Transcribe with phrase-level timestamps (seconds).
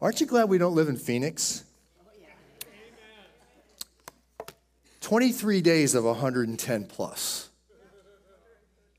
[0.00, 1.64] Aren't you glad we don't live in Phoenix?
[5.00, 7.48] 23 days of 110 plus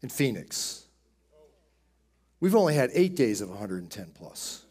[0.01, 0.85] in Phoenix.
[2.39, 4.65] We've only had eight days of 110 plus.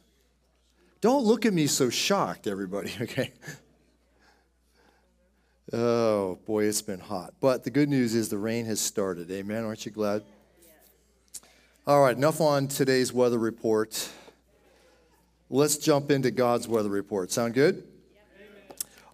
[1.00, 3.32] Don't look at me so shocked, everybody, okay?
[5.72, 7.34] Oh, boy, it's been hot.
[7.40, 9.30] But the good news is the rain has started.
[9.30, 9.64] Amen.
[9.64, 10.24] Aren't you glad?
[11.86, 14.10] All right, enough on today's weather report.
[15.50, 17.30] Let's jump into God's weather report.
[17.30, 17.82] Sound good?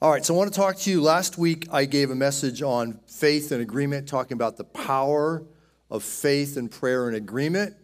[0.03, 1.01] All right, so I want to talk to you.
[1.01, 5.45] Last week, I gave a message on faith and agreement, talking about the power
[5.93, 7.77] of faith and prayer and agreement.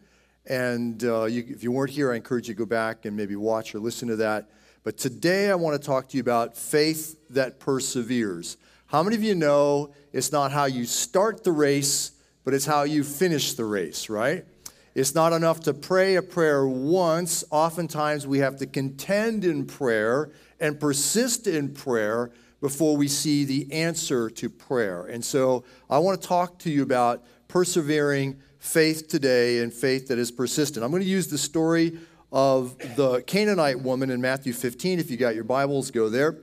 [0.46, 3.36] And uh, you, if you weren't here, I encourage you to go back and maybe
[3.36, 4.50] watch or listen to that.
[4.82, 8.56] But today I want to talk to you about faith that perseveres.
[8.86, 12.10] How many of you know it's not how you start the race,
[12.42, 14.44] but it's how you finish the race, right?
[14.94, 17.44] It's not enough to pray a prayer once.
[17.50, 23.72] Oftentimes we have to contend in prayer and persist in prayer before we see the
[23.72, 25.06] answer to prayer.
[25.06, 30.18] And so I want to talk to you about persevering faith today and faith that
[30.18, 30.84] is persistent.
[30.84, 31.98] I'm going to use the story
[32.32, 34.98] of the Canaanite woman in Matthew 15.
[34.98, 36.38] If you got your Bibles, go there.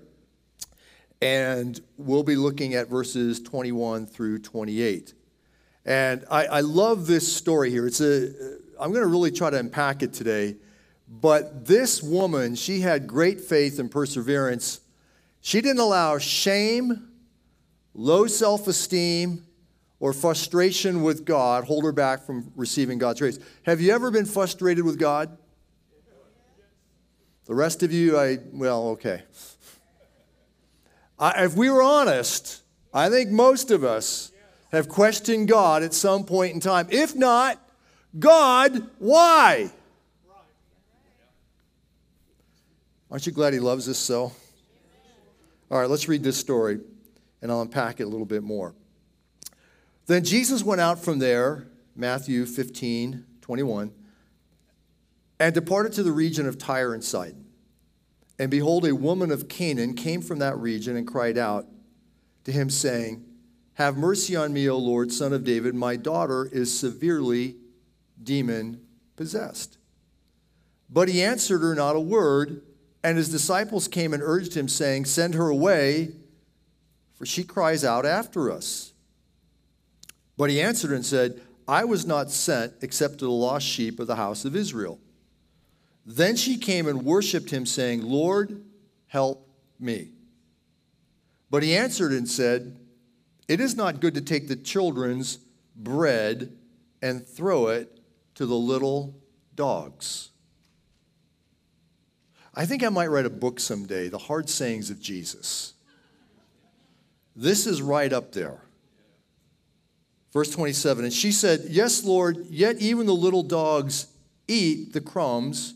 [1.22, 5.14] And we'll be looking at verses 21 through 28.
[5.88, 7.88] And I, I love this story here.
[7.88, 8.30] It's a,
[8.78, 10.58] I'm going to really try to unpack it today.
[11.08, 14.82] But this woman, she had great faith and perseverance.
[15.40, 17.08] She didn't allow shame,
[17.94, 19.46] low self esteem,
[20.02, 23.40] or frustration with God hold her back from receiving God's grace.
[23.64, 25.38] Have you ever been frustrated with God?
[27.46, 29.24] The rest of you, I, well, okay.
[31.18, 32.62] I, if we were honest,
[32.94, 34.34] I think most of us
[34.72, 36.88] have questioned God at some point in time.
[36.90, 37.62] If not,
[38.18, 39.72] God, why?
[43.10, 44.32] Aren't you glad He loves us so?
[45.70, 46.80] All right, let's read this story
[47.42, 48.74] and I'll unpack it a little bit more.
[50.06, 53.92] Then Jesus went out from there, Matthew 15, 21
[55.40, 57.46] and departed to the region of Tyre and Sidon.
[58.40, 61.68] And behold, a woman of Canaan came from that region and cried out
[62.44, 63.24] to him, saying,
[63.78, 65.76] Have mercy on me, O Lord, son of David.
[65.76, 67.58] My daughter is severely
[68.24, 68.82] demon
[69.16, 69.78] possessed.
[70.90, 72.64] But he answered her not a word,
[73.04, 76.14] and his disciples came and urged him, saying, Send her away,
[77.14, 78.94] for she cries out after us.
[80.38, 84.08] But he answered and said, I was not sent except to the lost sheep of
[84.08, 85.00] the house of Israel.
[86.04, 88.60] Then she came and worshiped him, saying, Lord,
[89.06, 89.48] help
[89.80, 90.14] me.
[91.52, 92.76] But he answered and said,
[93.48, 95.40] It is not good to take the children's
[95.76, 96.52] bread
[97.02, 98.00] and throw it
[98.36, 99.16] to the little
[99.56, 100.30] dogs.
[102.54, 105.74] I think I might write a book someday, The Hard Sayings of Jesus.
[107.36, 108.62] This is right up there.
[110.34, 114.08] Verse 27 And she said, Yes, Lord, yet even the little dogs
[114.48, 115.76] eat the crumbs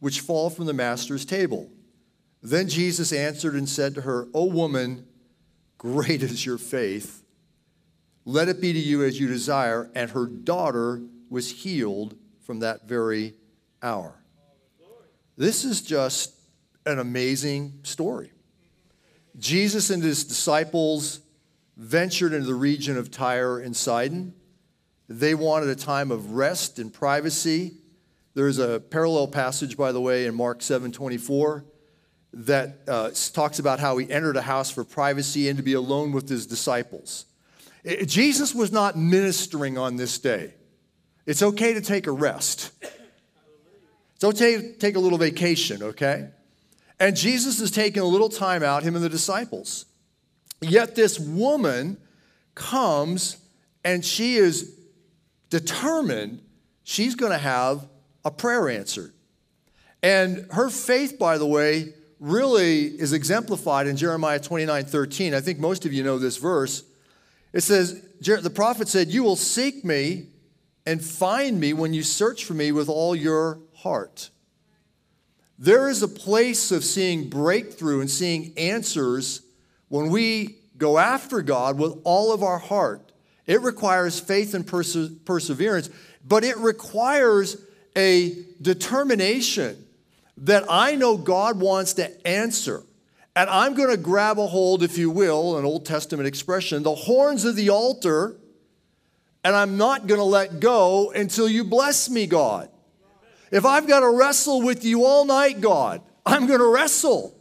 [0.00, 1.70] which fall from the master's table.
[2.42, 5.07] Then Jesus answered and said to her, O woman,
[5.78, 7.22] great is your faith.
[8.24, 9.90] Let it be to you as you desire.
[9.94, 11.00] And her daughter
[11.30, 13.34] was healed from that very
[13.82, 14.14] hour.
[15.36, 16.34] This is just
[16.84, 18.32] an amazing story.
[19.38, 21.20] Jesus and his disciples
[21.76, 24.34] ventured into the region of Tyre and Sidon.
[25.08, 27.76] They wanted a time of rest and privacy.
[28.34, 31.64] There's a parallel passage, by the way, in Mark 7 24
[32.38, 36.12] that uh, talks about how he entered a house for privacy and to be alone
[36.12, 37.26] with his disciples.
[37.82, 40.54] It, Jesus was not ministering on this day.
[41.26, 42.72] It's okay to take a rest.
[44.14, 46.30] It's okay to take a little vacation, okay?
[47.00, 49.86] And Jesus is taking a little time out, him and the disciples.
[50.60, 51.98] Yet this woman
[52.54, 53.36] comes
[53.84, 54.74] and she is
[55.50, 56.40] determined
[56.82, 57.86] she's going to have
[58.24, 59.12] a prayer answered.
[60.02, 65.34] And her faith, by the way, really is exemplified in Jeremiah 29 13.
[65.34, 66.84] I think most of you know this verse.
[67.52, 70.26] It says, The prophet said, You will seek me
[70.84, 74.30] and find me when you search for me with all your heart.
[75.58, 79.42] There is a place of seeing breakthrough and seeing answers
[79.88, 83.12] when we go after God with all of our heart.
[83.46, 85.90] It requires faith and perse- perseverance,
[86.24, 87.56] but it requires
[87.96, 89.87] a determination
[90.42, 92.84] that I know God wants to answer.
[93.34, 96.94] And I'm going to grab a hold, if you will, an Old Testament expression, the
[96.94, 98.36] horns of the altar,
[99.44, 102.68] and I'm not going to let go until you bless me, God.
[103.50, 107.34] If I've got to wrestle with you all night, God, I'm going to wrestle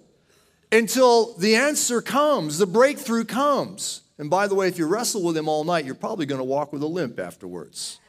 [0.71, 4.01] until the answer comes, the breakthrough comes.
[4.17, 6.45] And by the way, if you wrestle with him all night, you're probably going to
[6.45, 7.99] walk with a limp afterwards.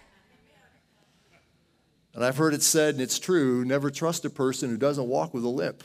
[2.18, 5.32] And I've heard it said, and it's true never trust a person who doesn't walk
[5.32, 5.84] with a limp.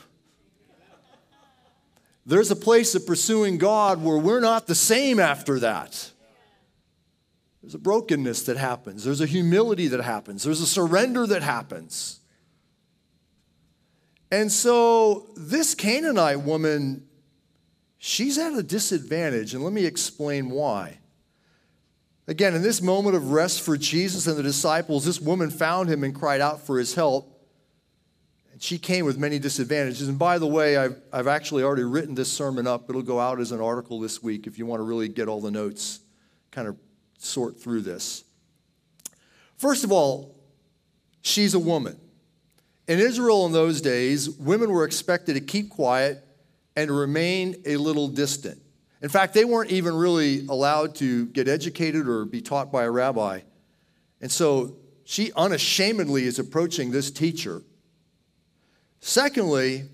[2.26, 6.10] There's a place of pursuing God where we're not the same after that.
[7.62, 12.18] There's a brokenness that happens, there's a humility that happens, there's a surrender that happens.
[14.32, 17.06] And so this Canaanite woman,
[17.98, 20.98] she's at a disadvantage, and let me explain why.
[22.26, 26.02] Again, in this moment of rest for Jesus and the disciples, this woman found him
[26.04, 27.30] and cried out for his help.
[28.52, 30.08] And she came with many disadvantages.
[30.08, 32.88] And by the way, I've, I've actually already written this sermon up.
[32.88, 35.40] It'll go out as an article this week if you want to really get all
[35.40, 36.00] the notes,
[36.50, 36.76] kind of
[37.18, 38.24] sort through this.
[39.58, 40.34] First of all,
[41.20, 41.98] she's a woman.
[42.86, 46.24] In Israel in those days, women were expected to keep quiet
[46.76, 48.60] and remain a little distant.
[49.04, 52.90] In fact, they weren't even really allowed to get educated or be taught by a
[52.90, 53.42] rabbi.
[54.22, 57.60] And so she unashamedly is approaching this teacher.
[59.00, 59.90] Secondly,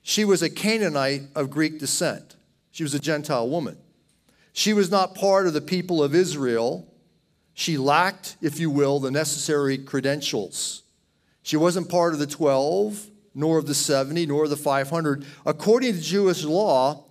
[0.00, 2.36] she was a Canaanite of Greek descent.
[2.70, 3.76] She was a Gentile woman.
[4.54, 6.90] She was not part of the people of Israel.
[7.52, 10.82] She lacked, if you will, the necessary credentials.
[11.42, 15.26] She wasn't part of the 12, nor of the 70, nor of the 500.
[15.44, 17.05] According to Jewish law,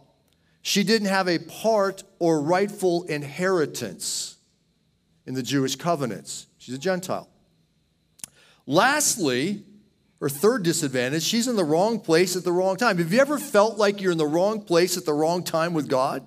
[0.66, 4.38] she didn't have a part or rightful inheritance
[5.28, 6.48] in the Jewish covenants.
[6.58, 7.30] She's a Gentile.
[8.66, 9.64] Lastly,
[10.20, 12.98] her third disadvantage, she's in the wrong place at the wrong time.
[12.98, 15.88] Have you ever felt like you're in the wrong place at the wrong time with
[15.88, 16.26] God?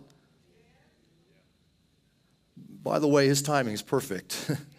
[2.84, 4.52] By the way, his timing is perfect.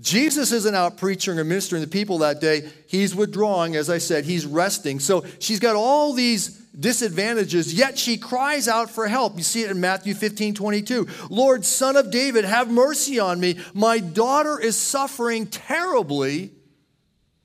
[0.00, 2.68] Jesus isn't out preaching or ministering to people that day.
[2.86, 5.00] He's withdrawing, as I said, he's resting.
[5.00, 6.48] So she's got all these
[6.78, 9.38] disadvantages, yet she cries out for help.
[9.38, 11.08] You see it in Matthew 15 22.
[11.30, 13.58] Lord, son of David, have mercy on me.
[13.72, 16.52] My daughter is suffering terribly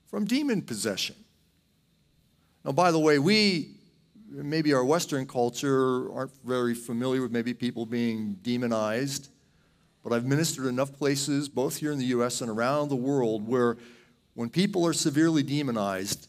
[0.09, 1.15] from demon possession.
[2.65, 3.75] Now, by the way, we,
[4.29, 9.29] maybe our Western culture, aren't very familiar with maybe people being demonized.
[10.03, 12.41] But I've ministered enough places, both here in the U.S.
[12.41, 13.77] and around the world, where
[14.33, 16.27] when people are severely demonized,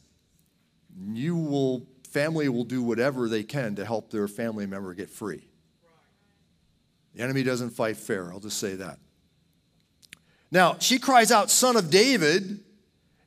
[1.08, 5.46] you will, family will do whatever they can to help their family member get free.
[7.14, 8.98] The enemy doesn't fight fair, I'll just say that.
[10.50, 12.60] Now, she cries out, Son of David,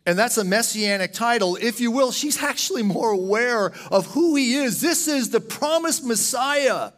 [0.05, 1.55] and that's a messianic title.
[1.55, 4.81] If you will, she's actually more aware of who he is.
[4.81, 6.91] This is the promised Messiah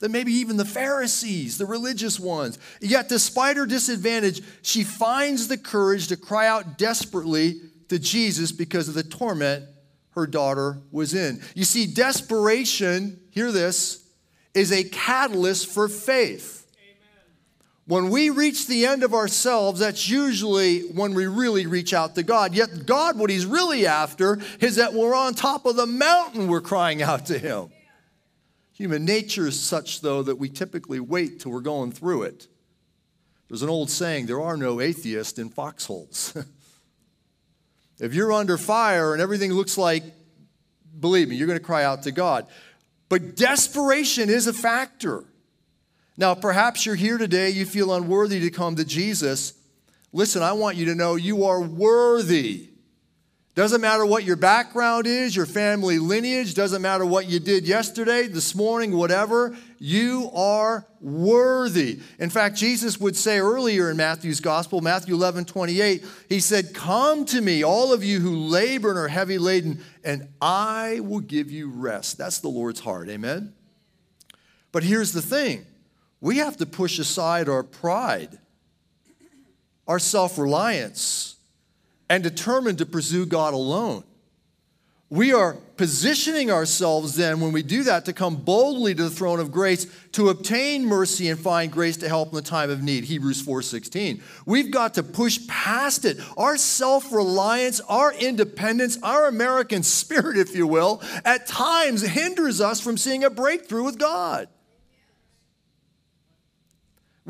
[0.00, 2.58] than maybe even the Pharisees, the religious ones.
[2.80, 8.88] Yet, despite her disadvantage, she finds the courage to cry out desperately to Jesus because
[8.88, 9.64] of the torment
[10.12, 11.40] her daughter was in.
[11.54, 14.04] You see, desperation, hear this,
[14.54, 16.56] is a catalyst for faith.
[17.86, 22.22] When we reach the end of ourselves, that's usually when we really reach out to
[22.22, 22.54] God.
[22.54, 26.60] Yet, God, what He's really after is that we're on top of the mountain, we're
[26.60, 27.70] crying out to Him.
[28.80, 32.48] Human nature is such, though, that we typically wait till we're going through it.
[33.46, 36.34] There's an old saying there are no atheists in foxholes.
[38.00, 40.02] if you're under fire and everything looks like,
[40.98, 42.46] believe me, you're going to cry out to God.
[43.10, 45.24] But desperation is a factor.
[46.16, 49.52] Now, perhaps you're here today, you feel unworthy to come to Jesus.
[50.10, 52.69] Listen, I want you to know you are worthy.
[53.56, 58.28] Doesn't matter what your background is, your family lineage, doesn't matter what you did yesterday,
[58.28, 61.98] this morning, whatever, you are worthy.
[62.20, 67.24] In fact, Jesus would say earlier in Matthew's gospel, Matthew 11, 28, he said, Come
[67.26, 71.50] to me, all of you who labor and are heavy laden, and I will give
[71.50, 72.18] you rest.
[72.18, 73.08] That's the Lord's heart.
[73.08, 73.52] Amen?
[74.70, 75.66] But here's the thing
[76.20, 78.38] we have to push aside our pride,
[79.88, 81.34] our self reliance
[82.10, 84.04] and determined to pursue God alone.
[85.10, 89.40] We are positioning ourselves then, when we do that, to come boldly to the throne
[89.40, 93.04] of grace to obtain mercy and find grace to help in the time of need.
[93.04, 94.22] Hebrews 4:16.
[94.46, 96.18] We've got to push past it.
[96.36, 102.96] Our self-reliance, our independence, our American spirit, if you will, at times hinders us from
[102.96, 104.48] seeing a breakthrough with God.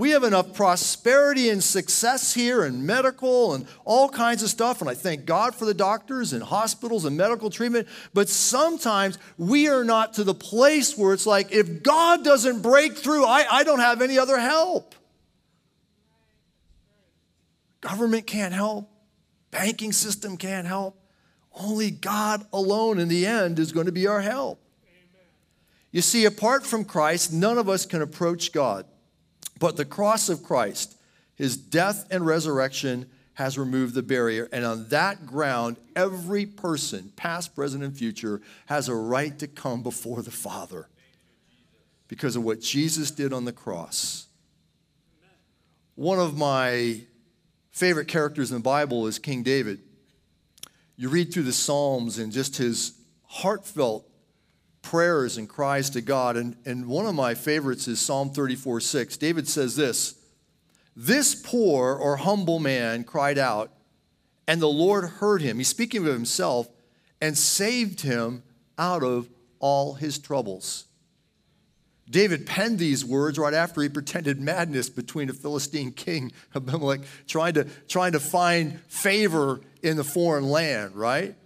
[0.00, 4.80] We have enough prosperity and success here and medical and all kinds of stuff.
[4.80, 7.86] And I thank God for the doctors and hospitals and medical treatment.
[8.14, 12.96] But sometimes we are not to the place where it's like, if God doesn't break
[12.96, 14.94] through, I, I don't have any other help.
[17.82, 18.90] Government can't help,
[19.50, 20.98] banking system can't help.
[21.52, 24.62] Only God alone in the end is going to be our help.
[25.92, 28.86] You see, apart from Christ, none of us can approach God.
[29.60, 30.96] But the cross of Christ,
[31.36, 34.48] his death and resurrection, has removed the barrier.
[34.52, 39.84] And on that ground, every person, past, present, and future, has a right to come
[39.84, 40.88] before the Father
[42.08, 44.26] because of what Jesus did on the cross.
[45.94, 47.02] One of my
[47.70, 49.80] favorite characters in the Bible is King David.
[50.96, 52.94] You read through the Psalms and just his
[53.26, 54.09] heartfelt
[54.90, 56.36] prayers and cries to God.
[56.36, 59.16] And, and one of my favorites is Psalm 34 6.
[59.18, 60.16] David says this
[60.96, 63.70] This poor or humble man cried out,
[64.48, 65.58] and the Lord heard him.
[65.58, 66.68] He's speaking of himself
[67.20, 68.42] and saved him
[68.78, 69.28] out of
[69.60, 70.86] all his troubles.
[72.10, 77.54] David penned these words right after he pretended madness between a Philistine king, Abimelech, trying
[77.54, 81.36] to, trying to find favor in the foreign land, right?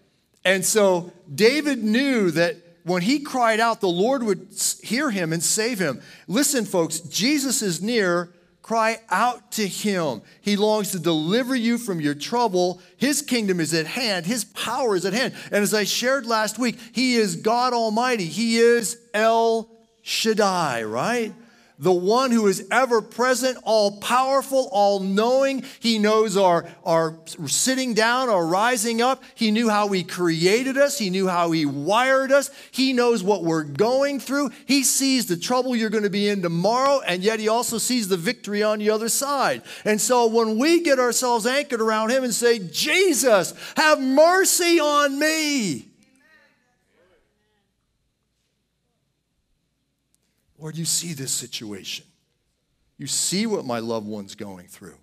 [0.47, 4.49] And so David knew that when he cried out, the Lord would
[4.83, 6.01] hear him and save him.
[6.29, 8.31] Listen, folks, Jesus is near.
[8.61, 10.23] Cry out to him.
[10.41, 12.81] He longs to deliver you from your trouble.
[12.97, 15.35] His kingdom is at hand, his power is at hand.
[15.47, 18.25] And as I shared last week, he is God Almighty.
[18.25, 19.69] He is El
[20.03, 21.35] Shaddai, right?
[21.79, 25.65] The one who is ever present, all powerful, all knowing.
[25.81, 27.17] He knows our, our
[27.47, 29.23] sitting down, our rising up.
[29.35, 32.51] He knew how He created us, He knew how He wired us.
[32.71, 34.51] He knows what we're going through.
[34.67, 38.09] He sees the trouble you're going to be in tomorrow, and yet He also sees
[38.09, 39.63] the victory on the other side.
[39.85, 45.19] And so when we get ourselves anchored around Him and say, Jesus, have mercy on
[45.19, 45.94] me.
[50.65, 52.07] Lord, you see this situation.
[52.97, 54.97] You see what my loved one's going through.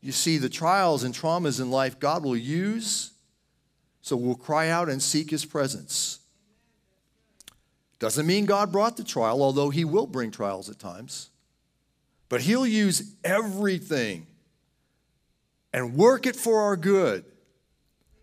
[0.00, 3.10] You see the trials and traumas in life God will use,
[4.00, 6.20] so we'll cry out and seek his presence.
[7.98, 11.28] Doesn't mean God brought the trial, although he will bring trials at times.
[12.30, 14.26] But he'll use everything
[15.74, 17.26] and work it for our good.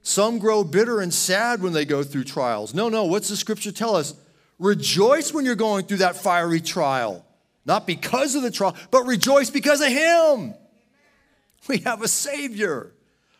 [0.01, 2.73] Some grow bitter and sad when they go through trials.
[2.73, 4.15] No, no, what's the scripture tell us?
[4.61, 7.25] Rejoice when you're going through that fiery trial.
[7.65, 10.53] Not because of the trial, but rejoice because of Him.
[11.67, 12.93] We have a Savior,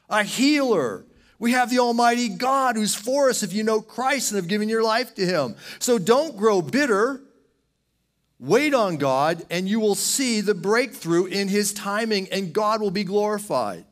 [0.09, 1.05] a healer.
[1.37, 4.67] We have the Almighty God who's for us if you know Christ and have given
[4.67, 5.55] your life to Him.
[5.77, 7.21] So don't grow bitter.
[8.39, 12.89] Wait on God, and you will see the breakthrough in His timing, and God will
[12.89, 13.85] be glorified.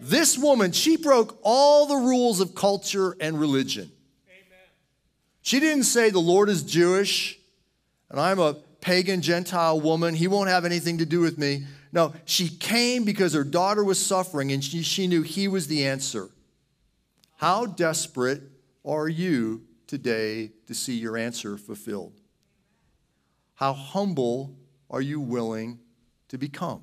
[0.00, 3.92] This woman, she broke all the rules of culture and religion.
[5.42, 7.38] She didn't say, The Lord is Jewish
[8.12, 10.14] and I'm a pagan Gentile woman.
[10.14, 11.64] He won't have anything to do with me.
[11.92, 15.86] No, she came because her daughter was suffering and she, she knew he was the
[15.86, 16.28] answer.
[17.36, 18.42] How desperate
[18.84, 22.20] are you today to see your answer fulfilled?
[23.54, 24.56] How humble
[24.90, 25.80] are you willing
[26.28, 26.82] to become?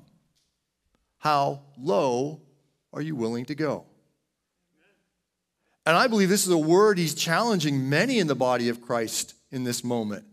[1.18, 2.40] How low
[2.92, 3.86] are you willing to go?
[5.86, 9.34] And I believe this is a word he's challenging many in the body of Christ
[9.50, 10.24] in this moment.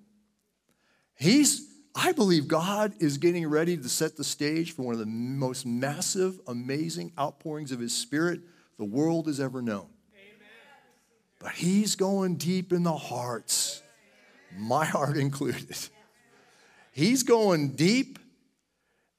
[1.16, 5.06] He's, I believe God is getting ready to set the stage for one of the
[5.06, 8.42] most massive, amazing outpourings of his spirit
[8.78, 9.88] the world has ever known.
[11.40, 13.82] But he's going deep in the hearts,
[14.58, 15.78] my heart included.
[16.92, 18.18] He's going deep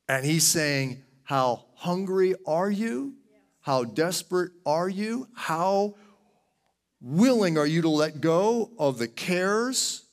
[0.09, 3.15] and he's saying, How hungry are you?
[3.61, 5.29] How desperate are you?
[5.35, 5.95] How
[7.01, 10.05] willing are you to let go of the cares,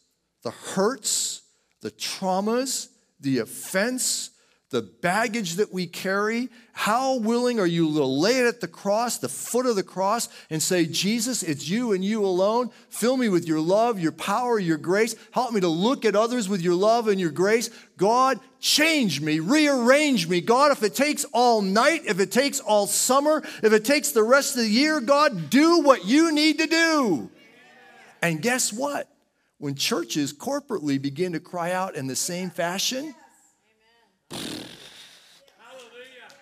[0.44, 1.42] the hurts,
[1.82, 2.90] the traumas,
[3.20, 4.32] the offense,
[4.76, 6.50] the baggage that we carry?
[6.74, 10.28] How willing are you to lay it at the cross, the foot of the cross,
[10.50, 12.72] and say, Jesus, it's you and you alone.
[12.90, 15.16] Fill me with your love, your power, your grace.
[15.32, 17.70] Help me to look at others with your love and your grace.
[17.96, 20.42] God, change me, rearrange me.
[20.42, 24.24] God, if it takes all night, if it takes all summer, if it takes the
[24.24, 27.32] rest of the year, God, do what you need to do.
[28.22, 29.08] And guess what?
[29.58, 33.16] When churches corporately begin to cry out in the same fashion,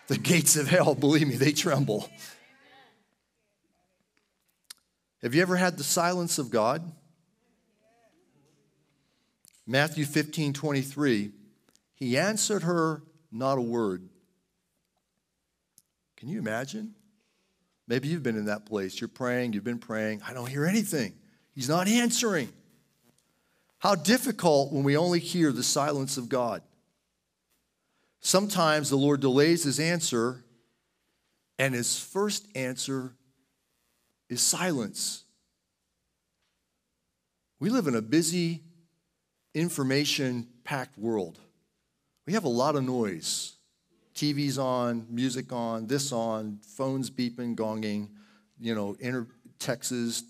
[0.08, 2.10] the gates of hell, believe me, they tremble.
[5.22, 6.92] Have you ever had the silence of God?
[9.66, 11.32] Matthew 15 23,
[11.96, 14.10] he answered her not a word.
[16.18, 16.96] Can you imagine?
[17.88, 19.00] Maybe you've been in that place.
[19.00, 20.22] You're praying, you've been praying.
[20.28, 21.14] I don't hear anything.
[21.54, 22.50] He's not answering.
[23.80, 26.62] How difficult when we only hear the silence of God.
[28.24, 30.44] Sometimes the Lord delays his answer,
[31.60, 33.14] and his first answer
[34.30, 35.26] is silence.
[37.60, 38.64] We live in a busy,
[39.54, 41.38] information packed world.
[42.26, 43.54] We have a lot of noise.
[44.16, 48.10] TV's on, music on, this on, phones beeping, gonging,
[48.60, 49.28] you know, inter-
[49.60, 50.24] texts,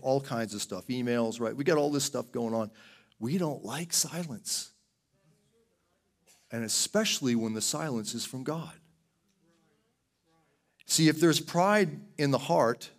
[0.00, 1.56] all kinds of stuff, emails, right?
[1.56, 2.70] We got all this stuff going on.
[3.18, 4.71] We don't like silence.
[6.52, 8.72] And especially when the silence is from God.
[10.86, 12.90] See, if there's pride in the heart,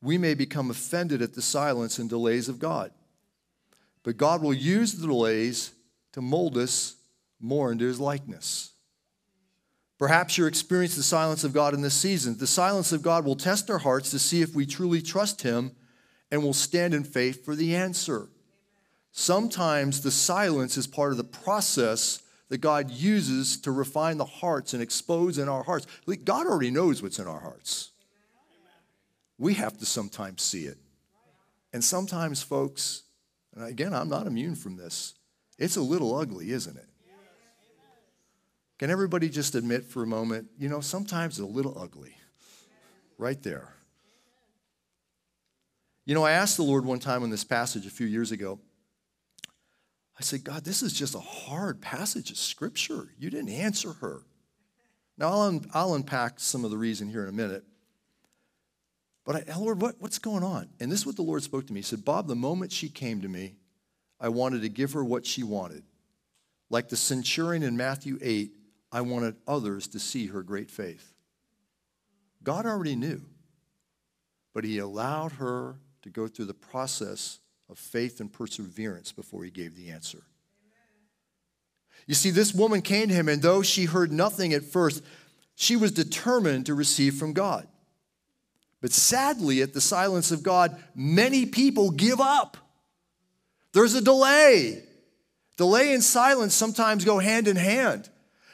[0.00, 2.92] we may become offended at the silence and delays of God.
[4.04, 5.72] But God will use the delays
[6.12, 6.94] to mold us
[7.40, 8.70] more into his likeness.
[9.98, 12.38] Perhaps you're experiencing the silence of God in this season.
[12.38, 15.72] The silence of God will test our hearts to see if we truly trust him
[16.30, 18.28] and will stand in faith for the answer.
[19.10, 24.72] Sometimes the silence is part of the process that God uses to refine the hearts
[24.72, 25.86] and expose in our hearts.
[26.24, 27.90] God already knows what's in our hearts.
[29.38, 30.78] We have to sometimes see it.
[31.72, 33.02] And sometimes, folks,
[33.54, 35.14] and again, I'm not immune from this,
[35.58, 36.88] it's a little ugly, isn't it?
[38.78, 42.14] Can everybody just admit for a moment, you know, sometimes it's a little ugly?
[43.18, 43.74] Right there.
[46.04, 48.60] You know, I asked the Lord one time in this passage a few years ago,
[50.18, 53.08] I said, God, this is just a hard passage of scripture.
[53.18, 54.22] You didn't answer her.
[55.16, 57.64] Now, I'll, un- I'll unpack some of the reason here in a minute.
[59.24, 60.70] But I, Lord, what, what's going on?
[60.80, 61.80] And this is what the Lord spoke to me.
[61.80, 63.56] He said, Bob, the moment she came to me,
[64.20, 65.84] I wanted to give her what she wanted.
[66.70, 68.52] Like the centurion in Matthew 8,
[68.90, 71.12] I wanted others to see her great faith.
[72.42, 73.22] God already knew,
[74.54, 79.50] but He allowed her to go through the process of faith and perseverance before he
[79.50, 80.22] gave the answer.
[82.06, 85.02] You see, this woman came to him, and though she heard nothing at first,
[85.54, 87.68] she was determined to receive from God.
[88.80, 92.56] But sadly, at the silence of God, many people give up.
[93.72, 94.82] There's a delay.
[95.56, 98.08] Delay and silence sometimes go hand in hand.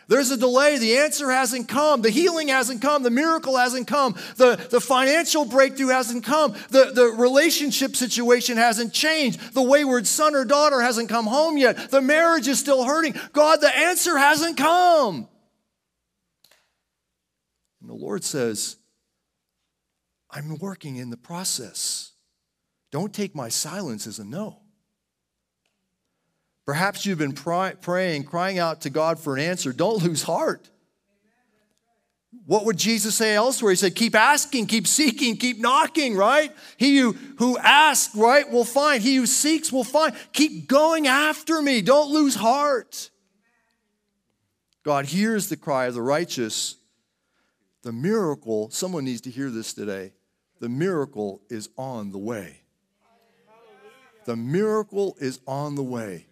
[0.08, 0.78] There's a delay.
[0.78, 2.02] The answer hasn't come.
[2.02, 3.02] The healing hasn't come.
[3.02, 4.14] The miracle hasn't come.
[4.36, 6.52] The, the financial breakthrough hasn't come.
[6.70, 9.54] The, the relationship situation hasn't changed.
[9.54, 11.90] The wayward son or daughter hasn't come home yet.
[11.90, 13.14] The marriage is still hurting.
[13.32, 15.28] God, the answer hasn't come.
[17.80, 18.76] And the Lord says,
[20.30, 22.12] I'm working in the process.
[22.90, 24.63] Don't take my silence as a no.
[26.66, 29.72] Perhaps you've been praying, crying out to God for an answer.
[29.72, 30.70] Don't lose heart.
[32.46, 33.72] What would Jesus say elsewhere?
[33.72, 36.52] He said, Keep asking, keep seeking, keep knocking, right?
[36.76, 39.02] He who, who asks, right, will find.
[39.02, 40.14] He who seeks will find.
[40.32, 41.80] Keep going after me.
[41.80, 43.10] Don't lose heart.
[44.82, 46.76] God hears the cry of the righteous.
[47.82, 50.12] The miracle, someone needs to hear this today.
[50.60, 52.60] The miracle is on the way.
[54.24, 56.26] The miracle is on the way.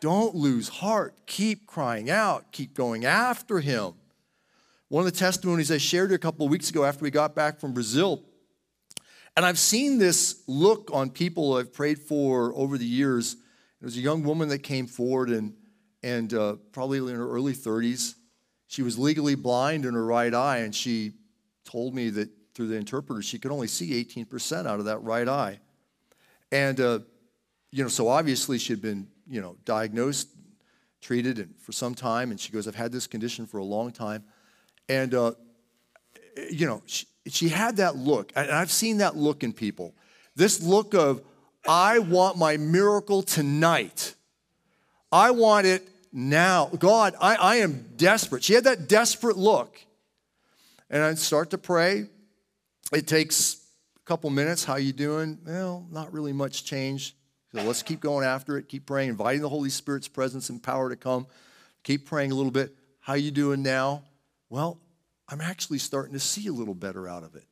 [0.00, 1.14] Don't lose heart.
[1.26, 2.52] Keep crying out.
[2.52, 3.94] Keep going after him.
[4.88, 7.58] One of the testimonies I shared a couple of weeks ago after we got back
[7.58, 8.22] from Brazil,
[9.36, 13.34] and I've seen this look on people I've prayed for over the years.
[13.80, 15.54] There was a young woman that came forward and,
[16.02, 18.14] and uh, probably in her early 30s.
[18.68, 21.14] She was legally blind in her right eye, and she
[21.64, 25.28] told me that through the interpreter she could only see 18% out of that right
[25.28, 25.58] eye.
[26.52, 27.00] And, uh,
[27.72, 30.28] you know, so obviously she had been you know, diagnosed,
[31.00, 32.30] treated and for some time.
[32.30, 34.24] And she goes, I've had this condition for a long time.
[34.88, 35.32] And, uh,
[36.50, 38.32] you know, she, she had that look.
[38.34, 39.94] And I've seen that look in people.
[40.34, 41.22] This look of,
[41.66, 44.14] I want my miracle tonight.
[45.12, 46.70] I want it now.
[46.78, 48.42] God, I, I am desperate.
[48.44, 49.78] She had that desperate look.
[50.90, 52.06] And I'd start to pray.
[52.92, 53.56] It takes
[53.96, 54.64] a couple minutes.
[54.64, 55.38] How you doing?
[55.46, 57.16] Well, not really much change.
[57.54, 58.68] So let's keep going after it.
[58.68, 61.28] Keep praying, inviting the Holy Spirit's presence and power to come.
[61.84, 62.74] Keep praying a little bit.
[62.98, 64.02] How you doing now?
[64.50, 64.80] Well,
[65.28, 67.44] I'm actually starting to see a little better out of it.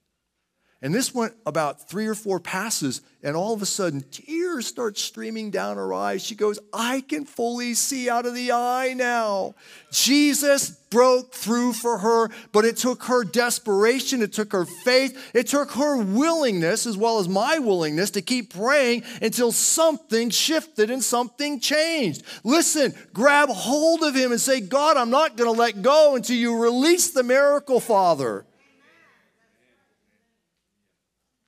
[0.84, 4.98] And this went about three or four passes, and all of a sudden, tears start
[4.98, 6.24] streaming down her eyes.
[6.24, 9.54] She goes, I can fully see out of the eye now.
[9.92, 15.46] Jesus broke through for her, but it took her desperation, it took her faith, it
[15.46, 21.04] took her willingness, as well as my willingness, to keep praying until something shifted and
[21.04, 22.24] something changed.
[22.42, 26.36] Listen, grab hold of Him and say, God, I'm not going to let go until
[26.36, 28.44] you release the miracle, Father.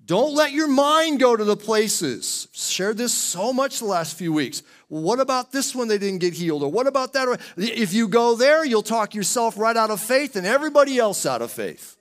[0.07, 2.49] Don't let your mind go to the places.
[2.53, 4.63] Shared this so much the last few weeks.
[4.89, 6.63] What about this one they didn't get healed?
[6.63, 7.41] Or what about that?
[7.57, 11.41] If you go there, you'll talk yourself right out of faith and everybody else out
[11.41, 11.97] of faith.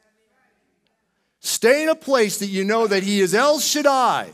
[1.40, 4.32] Stay in a place that you know that He is El Shaddai,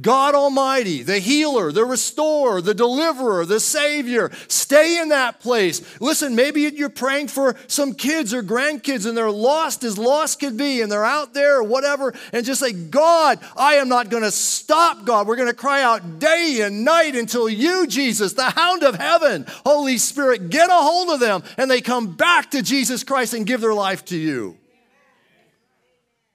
[0.00, 4.30] God Almighty, the healer, the restorer, the deliverer, the savior.
[4.46, 6.00] Stay in that place.
[6.00, 10.58] Listen, maybe you're praying for some kids or grandkids and they're lost as lost could
[10.58, 14.22] be and they're out there or whatever, and just say, God, I am not going
[14.22, 15.26] to stop, God.
[15.26, 19.46] We're going to cry out day and night until you, Jesus, the hound of heaven,
[19.64, 23.46] Holy Spirit, get a hold of them and they come back to Jesus Christ and
[23.46, 24.58] give their life to you.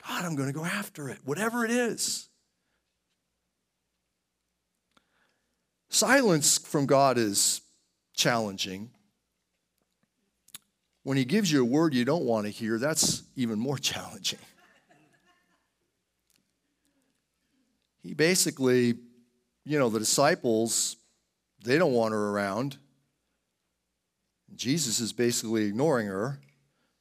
[0.07, 2.27] God, I'm going to go after it, whatever it is.
[5.93, 7.62] Silence from God is
[8.15, 8.89] challenging.
[11.03, 14.39] When He gives you a word you don't want to hear, that's even more challenging.
[18.01, 18.95] He basically,
[19.65, 20.95] you know, the disciples,
[21.63, 22.77] they don't want her around.
[24.56, 26.39] Jesus is basically ignoring her.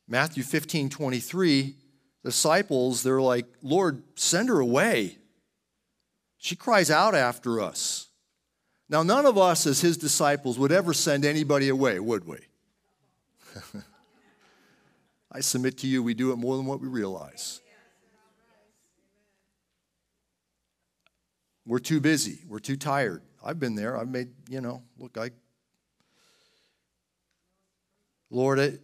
[0.06, 1.76] Matthew 15 23
[2.22, 5.16] disciples, they're like, Lord, send her away.
[6.36, 8.10] She cries out after us.
[8.92, 12.36] Now, none of us as his disciples would ever send anybody away, would we?
[15.32, 17.62] I submit to you, we do it more than what we realize.
[21.64, 22.40] We're too busy.
[22.46, 23.22] We're too tired.
[23.42, 23.96] I've been there.
[23.96, 25.30] I've made, you know, look, I,
[28.28, 28.82] Lord, it,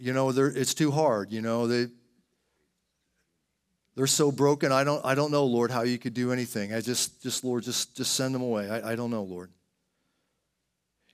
[0.00, 1.30] you know, it's too hard.
[1.30, 1.86] You know, they,
[3.94, 4.72] they're so broken.
[4.72, 6.72] I don't, I don't know, Lord, how you could do anything.
[6.72, 8.70] I just, just Lord, just, just send them away.
[8.70, 9.50] I, I don't know, Lord.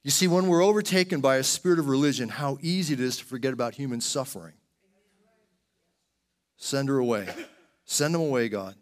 [0.05, 3.25] You see, when we're overtaken by a spirit of religion, how easy it is to
[3.25, 4.55] forget about human suffering.
[6.57, 7.29] Send her away.
[7.85, 8.75] Send them away, God.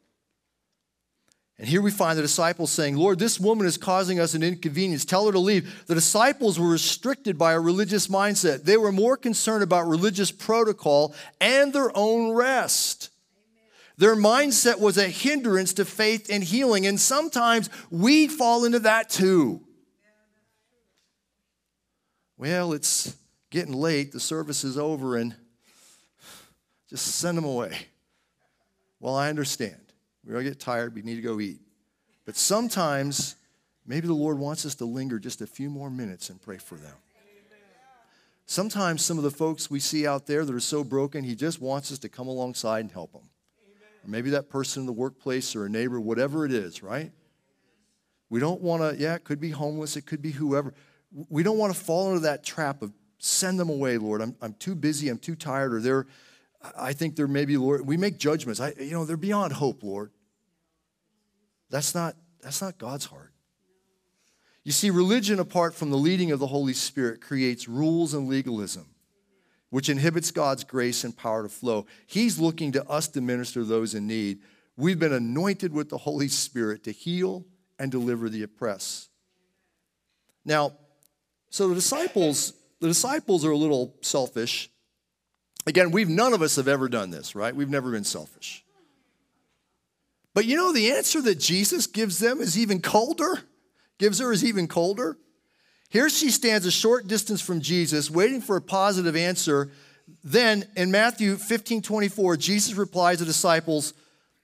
[1.59, 5.06] And here we find the disciples saying, Lord, this woman is causing us an inconvenience.
[5.06, 5.87] Tell her to leave.
[5.87, 8.64] The disciples were restricted by a religious mindset.
[8.64, 13.09] They were more concerned about religious protocol and their own rest.
[13.98, 16.87] Their mindset was a hindrance to faith and healing.
[16.87, 19.62] And sometimes we fall into that too.
[22.37, 23.16] Well, it's
[23.50, 25.35] getting late, the service is over, and
[26.90, 27.78] just send them away.
[29.00, 29.80] Well, I understand.
[30.22, 31.61] We all get tired, we need to go eat.
[32.26, 33.37] But sometimes,
[33.87, 36.74] maybe the Lord wants us to linger just a few more minutes and pray for
[36.74, 36.94] them.
[38.44, 41.61] Sometimes some of the folks we see out there that are so broken, He just
[41.61, 43.30] wants us to come alongside and help them
[44.07, 47.11] or maybe that person in the workplace or a neighbor, whatever it is, right?
[48.29, 50.75] We don't want to, yeah, it could be homeless, it could be whoever.
[51.29, 54.21] We don't want to fall into that trap of send them away, Lord.
[54.21, 56.07] I'm, I'm too busy, I'm too tired, or they're,
[56.79, 58.61] I think they're maybe, Lord, we make judgments.
[58.61, 60.11] I, you know, they're beyond hope, Lord.
[61.71, 63.33] That's not, that's not God's heart.
[64.64, 68.88] You see, religion apart from the leading of the Holy Spirit creates rules and legalism
[69.70, 71.87] which inhibits God's grace and power to flow.
[72.07, 74.40] He's looking to us to minister those in need.
[74.76, 77.44] We've been anointed with the Holy Spirit to heal
[77.79, 79.11] and deliver the oppressed.
[80.44, 80.72] Now,
[81.50, 84.70] so the disciples, the disciples are a little selfish.
[85.66, 87.55] Again, we've none of us have ever done this, right?
[87.55, 88.64] We've never been selfish.
[90.35, 93.40] But you know, the answer that Jesus gives them is even colder,
[93.98, 95.18] gives her is even colder.
[95.88, 99.70] Here she stands a short distance from Jesus, waiting for a positive answer.
[100.25, 103.94] Then in Matthew 15 24, Jesus replies to the disciples,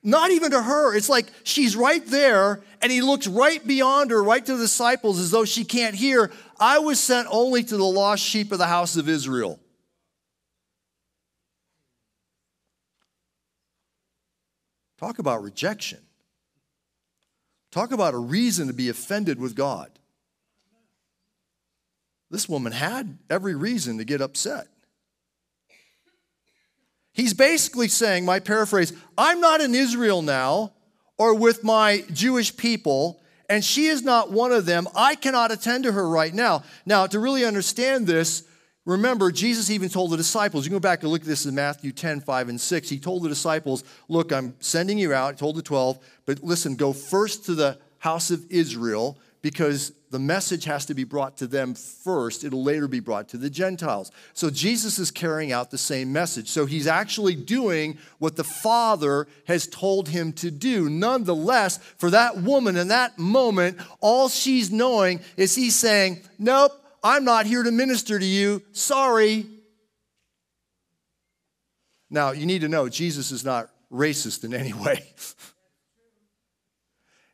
[0.02, 0.96] not even to her.
[0.96, 5.18] It's like she's right there, and he looks right beyond her, right to the disciples,
[5.20, 6.30] as though she can't hear.
[6.58, 9.60] I was sent only to the lost sheep of the house of Israel.
[14.98, 15.98] Talk about rejection.
[17.72, 19.90] Talk about a reason to be offended with God.
[22.32, 24.66] This woman had every reason to get upset.
[27.12, 30.72] He's basically saying, my paraphrase, I'm not in Israel now
[31.18, 34.88] or with my Jewish people, and she is not one of them.
[34.96, 36.64] I cannot attend to her right now.
[36.86, 38.44] Now, to really understand this,
[38.86, 41.54] remember, Jesus even told the disciples, you can go back and look at this in
[41.54, 42.88] Matthew 10, 5, and 6.
[42.88, 45.34] He told the disciples, Look, I'm sending you out.
[45.34, 50.18] He told the 12, but listen, go first to the house of Israel because the
[50.18, 52.44] message has to be brought to them first.
[52.44, 54.12] It'll later be brought to the Gentiles.
[54.34, 56.48] So Jesus is carrying out the same message.
[56.48, 60.90] So he's actually doing what the Father has told him to do.
[60.90, 66.72] Nonetheless, for that woman in that moment, all she's knowing is he's saying, Nope,
[67.02, 68.62] I'm not here to minister to you.
[68.72, 69.46] Sorry.
[72.10, 75.02] Now, you need to know Jesus is not racist in any way.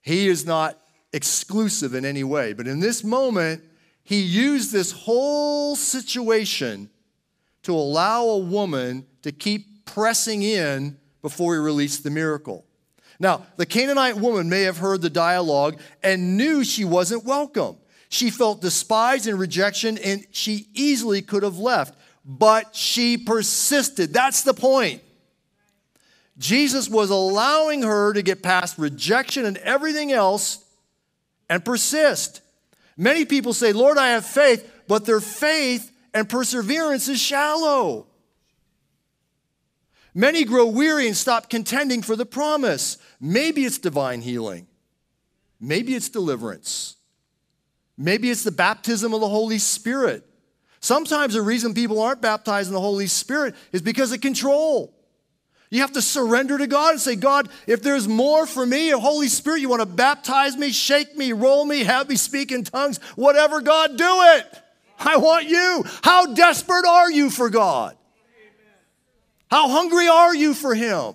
[0.01, 0.79] he is not
[1.13, 2.53] exclusive in any way.
[2.53, 3.63] But in this moment,
[4.03, 6.91] he used this whole situation
[7.63, 12.65] to allow a woman to keep pressing in before he released the miracle.
[13.21, 17.77] Now, the Canaanite woman may have heard the dialogue and knew she wasn't welcome.
[18.09, 24.15] She felt despised and rejection, and she easily could have left, but she persisted.
[24.15, 25.03] That's the point.
[26.39, 30.65] Jesus was allowing her to get past rejection and everything else
[31.49, 32.41] and persist.
[32.97, 38.07] Many people say, Lord, I have faith, but their faith and perseverance is shallow.
[40.15, 42.99] Many grow weary and stop contending for the promise.
[43.21, 44.67] Maybe it's divine healing.
[45.61, 46.97] Maybe it's deliverance.
[47.97, 50.25] Maybe it's the baptism of the Holy Spirit.
[50.81, 54.98] Sometimes the reason people aren't baptized in the Holy Spirit is because of control.
[55.71, 59.29] You have to surrender to God and say, God, if there's more for me, Holy
[59.29, 62.99] Spirit, you want to baptize me, shake me, roll me, have me speak in tongues,
[63.17, 64.47] whatever, God, do it.
[64.99, 65.85] I want you.
[66.03, 67.97] How desperate are you for God?
[69.51, 71.15] How hungry are you for Him?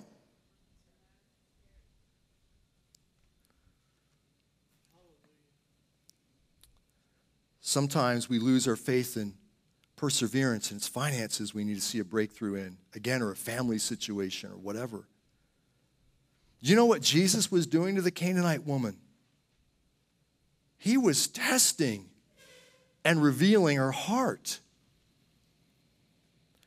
[7.60, 9.34] Sometimes we lose our faith in
[9.96, 13.78] perseverance and it's finances we need to see a breakthrough in, again, or a family
[13.78, 15.06] situation or whatever.
[16.60, 18.96] You know what Jesus was doing to the Canaanite woman?
[20.78, 22.06] He was testing
[23.04, 24.60] and revealing her heart.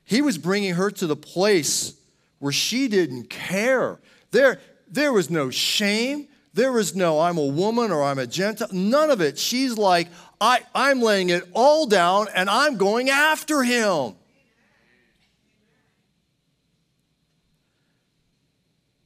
[0.03, 1.99] He was bringing her to the place
[2.39, 3.99] where she didn't care.
[4.31, 6.27] There, there was no shame.
[6.53, 8.69] There was no, I'm a woman or I'm a Gentile.
[8.71, 9.37] None of it.
[9.37, 10.07] She's like,
[10.39, 14.15] I, I'm laying it all down and I'm going after him.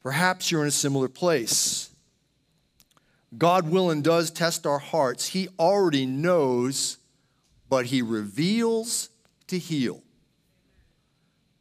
[0.03, 1.91] Perhaps you're in a similar place.
[3.37, 5.27] God will and does test our hearts.
[5.27, 6.97] He already knows,
[7.69, 9.09] but He reveals
[9.47, 10.01] to heal.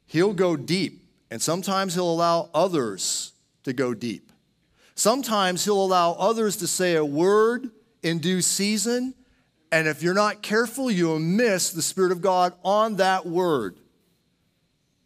[0.06, 4.32] He'll go deep, and sometimes He'll allow others to go deep.
[4.94, 7.70] Sometimes He'll allow others to say a word
[8.02, 9.14] in due season,
[9.72, 13.78] and if you're not careful, you'll miss the Spirit of God on that word.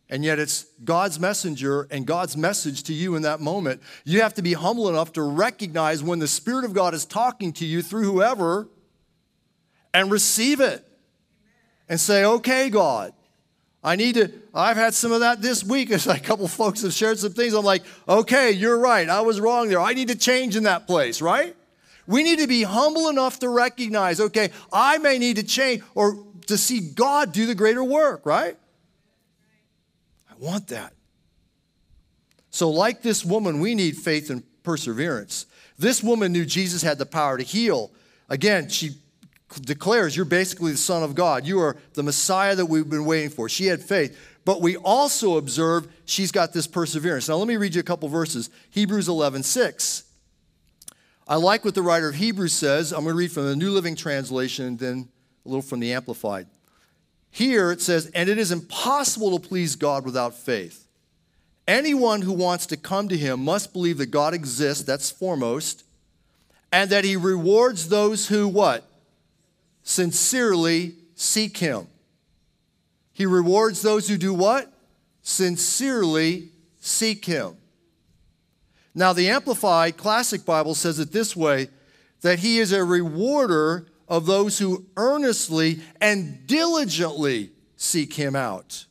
[0.09, 3.83] And yet it's God's messenger and God's message to you in that moment.
[4.05, 7.53] You have to be humble enough to recognize when the Spirit of God is talking
[7.55, 8.69] to you through whoever
[9.93, 10.87] and receive it.
[11.87, 13.13] And say, okay, God,
[13.83, 16.95] I need to, I've had some of that this week as a couple folks have
[16.95, 17.53] shared some things.
[17.53, 19.09] I'm like, okay, you're right.
[19.09, 19.81] I was wrong there.
[19.81, 21.55] I need to change in that place, right?
[22.07, 26.25] We need to be humble enough to recognize, okay, I may need to change or
[26.47, 28.57] to see God do the greater work, right?
[30.31, 30.93] I want that.
[32.51, 35.47] So, like this woman, we need faith and perseverance.
[35.79, 37.91] This woman knew Jesus had the power to heal.
[38.29, 38.91] Again, she
[39.61, 41.47] declares, You're basically the Son of God.
[41.47, 43.49] You are the Messiah that we've been waiting for.
[43.49, 44.17] She had faith.
[44.45, 47.29] But we also observe she's got this perseverance.
[47.29, 48.51] Now, let me read you a couple verses.
[48.71, 50.05] Hebrews 11, 6.
[51.27, 52.93] I like what the writer of Hebrews says.
[52.93, 55.09] I'm going to read from the New Living Translation and then
[55.45, 56.47] a little from the Amplified.
[57.31, 60.87] Here it says, And it is impossible to please God without faith.
[61.67, 65.85] Anyone who wants to come to him must believe that God exists, that's foremost,
[66.71, 68.87] and that he rewards those who what?
[69.83, 71.87] Sincerely seek him.
[73.13, 74.71] He rewards those who do what?
[75.23, 77.57] Sincerely seek him.
[78.95, 81.69] Now, the Amplified Classic Bible says it this way
[82.21, 88.87] that he is a rewarder of those who earnestly and diligently seek him out.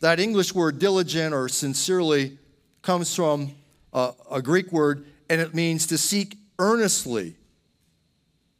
[0.00, 2.38] That English word diligent or sincerely
[2.82, 3.54] comes from
[3.92, 7.36] a, a Greek word, and it means to seek earnestly,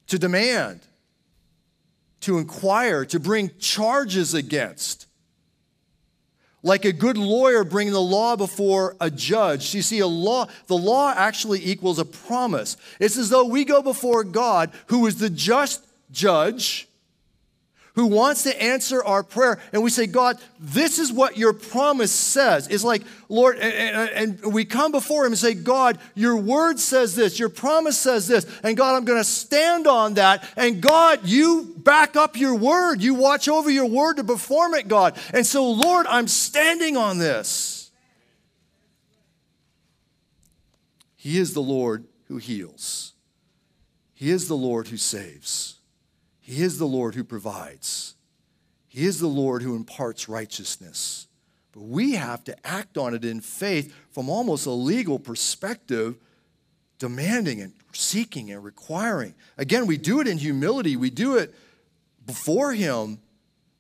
[0.07, 0.81] to demand,
[2.21, 5.07] to inquire, to bring charges against
[6.65, 9.75] like a good lawyer bringing the law before a judge.
[9.75, 12.77] You see, a law, the law actually equals a promise.
[12.99, 16.89] It's as though we go before God, who is the just judge,
[17.95, 19.61] who wants to answer our prayer.
[19.73, 22.67] And we say, God, this is what your promise says.
[22.67, 27.39] It's like, Lord, and, we come before Him and say, God, your word says this,
[27.39, 28.47] your promise says this.
[28.65, 30.45] And God, I'm going to stand on that.
[30.57, 33.01] And God, you back up your word.
[33.01, 35.17] You watch over your word to perform it, God.
[35.33, 37.91] And so, Lord, I'm standing on this.
[41.15, 43.13] He is the Lord who heals,
[44.15, 45.79] He is the Lord who saves.
[46.47, 48.17] He is the Lord who provides.
[48.87, 51.27] He is the Lord who imparts righteousness.
[51.73, 56.17] But we have to act on it in faith from almost a legal perspective,
[56.99, 59.35] demanding and seeking and requiring.
[59.57, 61.55] Again, we do it in humility, we do it
[62.27, 63.21] before Him,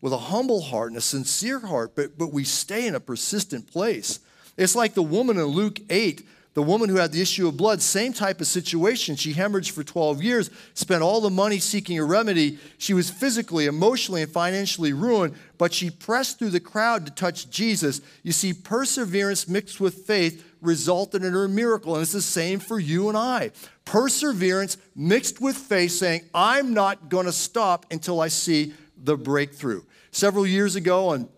[0.00, 3.70] with a humble heart and a sincere heart, but, but we stay in a persistent
[3.70, 4.20] place.
[4.56, 7.82] It's like the woman in Luke 8 the woman who had the issue of blood,
[7.82, 9.16] same type of situation.
[9.16, 12.58] She hemorrhaged for 12 years, spent all the money seeking a remedy.
[12.78, 17.50] She was physically, emotionally, and financially ruined, but she pressed through the crowd to touch
[17.50, 18.00] Jesus.
[18.22, 21.94] You see, perseverance mixed with faith resulted in her miracle.
[21.94, 23.50] And it's the same for you and I.
[23.84, 29.82] Perseverance mixed with faith, saying, I'm not going to stop until I see the breakthrough.
[30.12, 31.28] Several years ago, on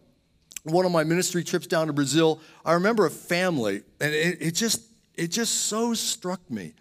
[0.64, 4.50] one of my ministry trips down to Brazil, I remember a family, and it, it
[4.52, 4.82] just
[5.16, 6.74] it just so struck me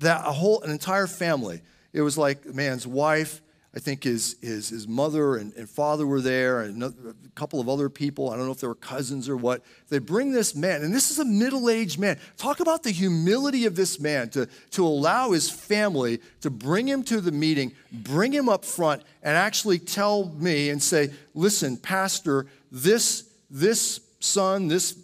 [0.00, 1.60] that a whole, an entire family,
[1.92, 3.40] it was like man's wife,
[3.74, 6.92] I think his, his, his mother and, and father were there, and a
[7.34, 8.28] couple of other people.
[8.28, 9.62] I don't know if they were cousins or what.
[9.88, 12.18] They bring this man, and this is a middle aged man.
[12.36, 17.02] Talk about the humility of this man to, to allow his family to bring him
[17.04, 22.46] to the meeting, bring him up front, and actually tell me and say, Listen, Pastor,
[22.70, 24.98] this, this son, this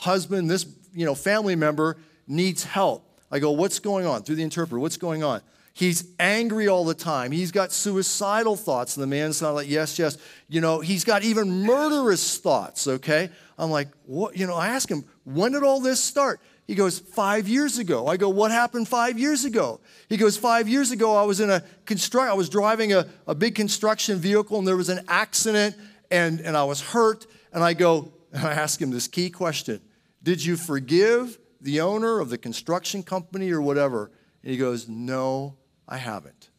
[0.00, 1.96] husband, this you know, family member
[2.28, 3.04] needs help.
[3.30, 4.22] I go, What's going on?
[4.22, 5.42] Through the interpreter, what's going on?
[5.72, 7.30] He's angry all the time.
[7.30, 8.96] He's got suicidal thoughts.
[8.96, 10.18] And the man's not like, Yes, yes.
[10.48, 13.30] You know, he's got even murderous thoughts, okay?
[13.56, 14.36] I'm like, What?
[14.36, 16.40] You know, I ask him, When did all this start?
[16.66, 18.06] He goes, Five years ago.
[18.06, 19.80] I go, What happened five years ago?
[20.08, 23.34] He goes, Five years ago, I was in a construct, I was driving a, a
[23.34, 25.76] big construction vehicle and there was an accident
[26.10, 27.26] and, and I was hurt.
[27.52, 29.80] And I go, and I ask him this key question
[30.22, 34.10] Did you forgive the owner of the construction company or whatever?
[34.42, 35.56] And he goes, No,
[35.88, 36.50] I haven't.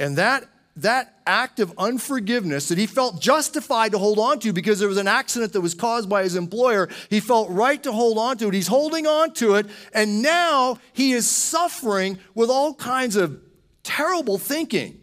[0.00, 0.44] And that,
[0.76, 4.98] that act of unforgiveness that he felt justified to hold on to because there was
[4.98, 8.48] an accident that was caused by his employer, he felt right to hold on to
[8.48, 8.54] it.
[8.54, 13.40] He's holding on to it, and now he is suffering with all kinds of
[13.82, 15.00] terrible thinking.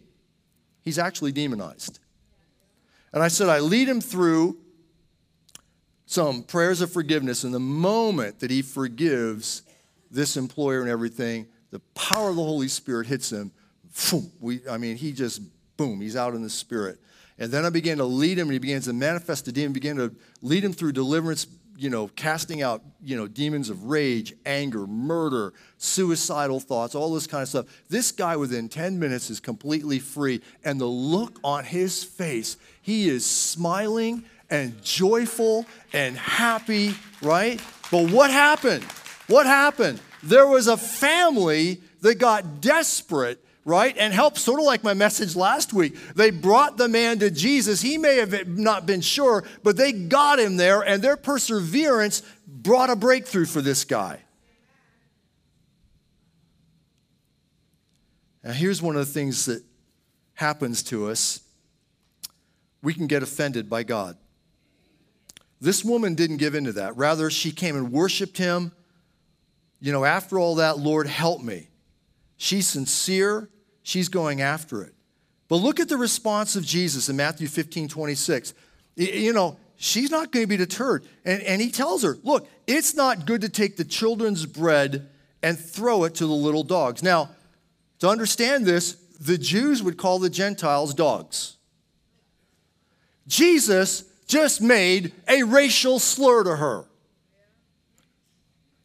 [0.82, 2.00] He's actually demonized.
[3.13, 4.58] And I said, I lead him through
[6.12, 7.45] some prayers of forgiveness.
[7.45, 9.62] And the moment that he forgives
[10.10, 13.52] this employer and everything, the power of the Holy Spirit hits him.
[14.41, 15.41] We, I mean, he just,
[15.78, 17.00] boom, he's out in the Spirit.
[17.39, 19.95] And then I began to lead him, and he begins to manifest the demon, began
[19.95, 21.47] to lead him through deliverance,
[21.78, 27.26] you know, casting out, you know, demons of rage, anger, murder, suicidal thoughts, all this
[27.26, 27.65] kind of stuff.
[27.89, 30.41] This guy within 10 minutes is completely free.
[30.65, 37.60] And the look on his face, he is smiling and joyful and happy, right?
[37.90, 38.84] But what happened?
[39.28, 40.00] What happened?
[40.22, 43.96] There was a family that got desperate right?
[43.98, 45.96] And helped, sort of like my message last week.
[46.16, 47.82] They brought the man to Jesus.
[47.82, 52.90] He may have not been sure, but they got him there, and their perseverance brought
[52.90, 54.20] a breakthrough for this guy.
[58.44, 59.64] Now, here's one of the things that
[60.34, 61.42] happens to us
[62.82, 64.18] we can get offended by God.
[65.62, 66.97] This woman didn't give in to that.
[66.97, 68.71] Rather, she came and worshiped him.
[69.80, 71.69] You know, after all that, Lord, help me.
[72.38, 73.47] She's sincere,
[73.84, 74.95] she's going after it.
[75.47, 78.56] But look at the response of Jesus in Matthew 15 26.
[78.95, 81.06] You know, she's not going to be deterred.
[81.24, 85.10] And, and he tells her, Look, it's not good to take the children's bread
[85.43, 87.04] and throw it to the little dogs.
[87.04, 87.30] Now,
[88.00, 91.58] to understand this, the Jews would call the Gentiles dogs.
[93.28, 96.86] Jesus just made a racial slur to her.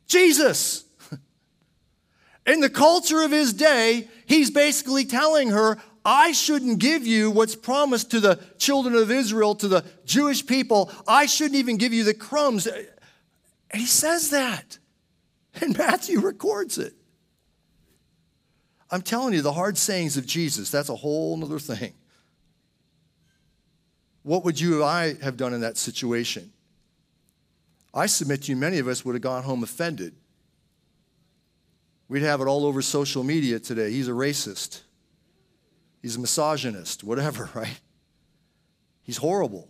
[0.09, 0.85] Jesus.
[2.46, 7.54] In the culture of his day, he's basically telling her, I shouldn't give you what's
[7.54, 10.90] promised to the children of Israel, to the Jewish people.
[11.06, 12.66] I shouldn't even give you the crumbs.
[12.66, 12.87] And
[13.72, 14.78] he says that.
[15.59, 16.92] And Matthew records it.
[18.90, 21.94] I'm telling you, the hard sayings of Jesus, that's a whole other thing.
[24.26, 26.52] What would you or I have done in that situation?
[27.94, 30.16] I submit to you, many of us would have gone home offended.
[32.08, 33.92] We'd have it all over social media today.
[33.92, 34.80] He's a racist.
[36.02, 37.78] He's a misogynist, whatever, right?
[39.04, 39.68] He's horrible.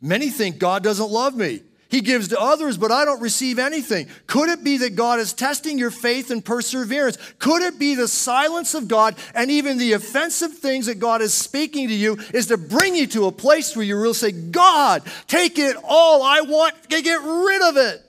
[0.00, 1.60] Many think God doesn't love me.
[1.88, 4.08] He gives to others, but I don't receive anything.
[4.26, 7.16] Could it be that God is testing your faith and perseverance?
[7.38, 11.32] Could it be the silence of God and even the offensive things that God is
[11.32, 15.02] speaking to you is to bring you to a place where you really say, God,
[15.28, 16.22] take it all.
[16.22, 18.02] I want to get rid of it.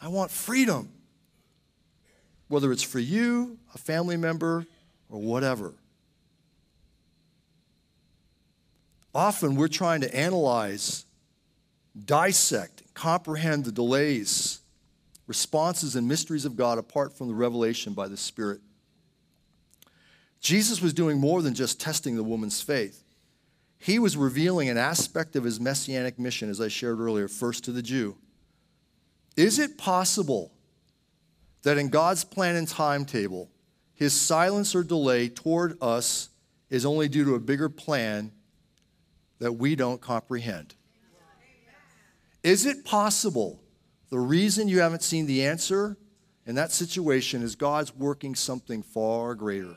[0.00, 0.88] I want freedom.
[2.46, 4.66] Whether it's for you, a family member,
[5.08, 5.74] or whatever.
[9.12, 11.04] Often we're trying to analyze
[12.04, 14.60] dissect, comprehend the delays,
[15.26, 18.60] responses, and mysteries of God apart from the revelation by the Spirit.
[20.40, 23.04] Jesus was doing more than just testing the woman's faith.
[23.80, 27.72] he was revealing an aspect of his messianic mission, as I shared earlier, first to
[27.72, 28.16] the Jew.
[29.36, 30.52] Is it possible
[31.62, 33.48] that in God's plan and timetable,
[33.94, 36.28] his silence or delay toward us
[36.68, 38.32] is only due to a bigger plan
[39.38, 40.74] that we don't comprehend?
[42.42, 43.62] Is it possible
[44.10, 45.96] the reason you haven't seen the answer
[46.46, 49.76] in that situation is God's working something far greater?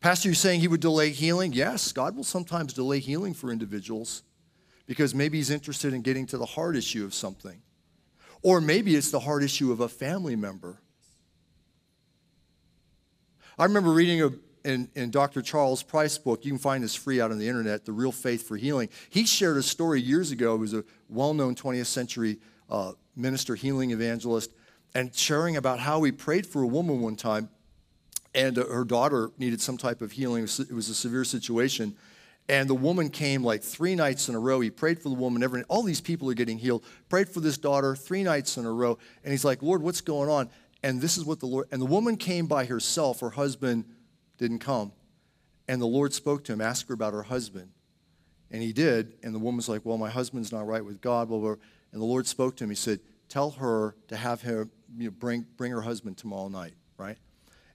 [0.00, 1.52] Pastor, you're saying he would delay healing?
[1.52, 4.22] Yes, God will sometimes delay healing for individuals
[4.86, 7.60] because maybe he's interested in getting to the heart issue of something.
[8.42, 10.80] Or maybe it's the heart issue of a family member.
[13.58, 14.30] I remember reading a,
[14.66, 15.42] in, in Dr.
[15.42, 18.46] Charles Price's book, you can find this free out on the internet, The Real Faith
[18.46, 18.88] for Healing.
[19.08, 20.56] He shared a story years ago.
[20.56, 22.38] He was a well known 20th century
[22.68, 24.50] uh, minister, healing evangelist,
[24.94, 27.48] and sharing about how he prayed for a woman one time,
[28.34, 30.44] and uh, her daughter needed some type of healing.
[30.44, 31.96] It was a severe situation.
[32.48, 34.60] And the woman came like three nights in a row.
[34.60, 35.42] He prayed for the woman.
[35.42, 36.84] Every, all these people are getting healed.
[37.08, 38.98] Prayed for this daughter three nights in a row.
[39.24, 40.48] And he's like, Lord, what's going on?
[40.84, 43.18] And this is what the Lord, and the woman came by herself.
[43.18, 43.84] Her husband
[44.38, 44.92] didn't come.
[45.68, 47.70] And the Lord spoke to him, asked her about her husband.
[48.50, 49.14] And he did.
[49.22, 51.28] And the woman's like, Well, my husband's not right with God.
[51.28, 51.54] Blah, blah.
[51.92, 52.70] And the Lord spoke to him.
[52.70, 56.74] He said, Tell her to have her you know, bring, bring her husband tomorrow night,
[56.96, 57.16] right?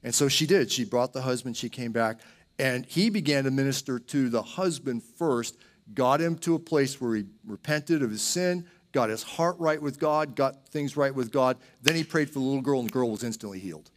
[0.04, 0.72] And so she did.
[0.72, 1.58] She brought the husband.
[1.58, 2.22] She came back.
[2.58, 5.58] And he began to minister to the husband first,
[5.94, 9.82] got him to a place where he repented of his sin, got his heart right
[9.82, 11.58] with God, got things right with God.
[11.82, 13.90] Then he prayed for the little girl, and the girl was instantly healed.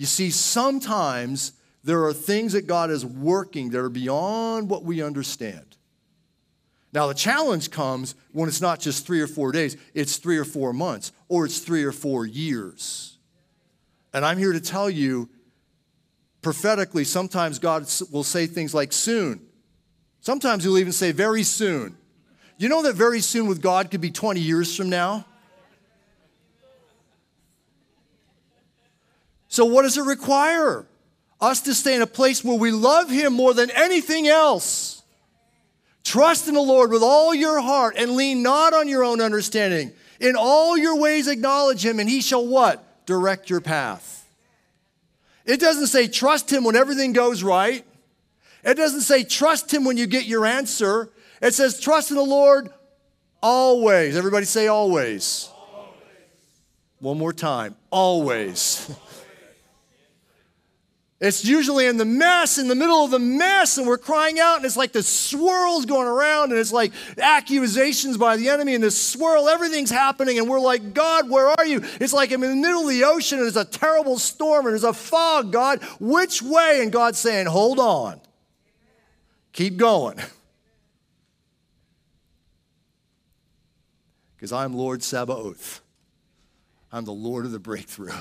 [0.00, 1.52] You see, sometimes
[1.84, 5.76] there are things that God is working that are beyond what we understand.
[6.90, 10.46] Now, the challenge comes when it's not just three or four days, it's three or
[10.46, 13.18] four months, or it's three or four years.
[14.14, 15.28] And I'm here to tell you
[16.40, 19.42] prophetically, sometimes God will say things like soon.
[20.22, 21.94] Sometimes he'll even say very soon.
[22.56, 25.26] You know that very soon with God could be 20 years from now?
[29.50, 30.86] So, what does it require?
[31.40, 35.02] Us to stay in a place where we love Him more than anything else.
[36.04, 39.92] Trust in the Lord with all your heart and lean not on your own understanding.
[40.20, 43.06] In all your ways, acknowledge Him, and He shall what?
[43.06, 44.28] Direct your path.
[45.44, 47.84] It doesn't say trust Him when everything goes right.
[48.62, 51.10] It doesn't say trust Him when you get your answer.
[51.42, 52.70] It says trust in the Lord
[53.42, 54.16] always.
[54.16, 55.48] Everybody say always.
[55.74, 55.96] always.
[57.00, 57.74] One more time.
[57.90, 58.94] Always.
[61.20, 64.56] It's usually in the mess, in the middle of the mess, and we're crying out,
[64.56, 68.82] and it's like the swirls going around, and it's like accusations by the enemy, and
[68.82, 71.82] this swirl, everything's happening, and we're like, God, where are you?
[72.00, 74.72] It's like I'm in the middle of the ocean, and there's a terrible storm, and
[74.72, 76.80] there's a fog, God, which way?
[76.82, 78.20] And God's saying, hold on,
[79.52, 80.18] keep going.
[84.36, 85.82] Because I'm Lord Sabaoth.
[86.90, 88.14] I'm the Lord of the breakthrough.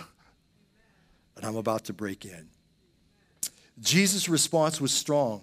[1.38, 2.50] And I'm about to break in.
[3.82, 5.42] Jesus' response was strong.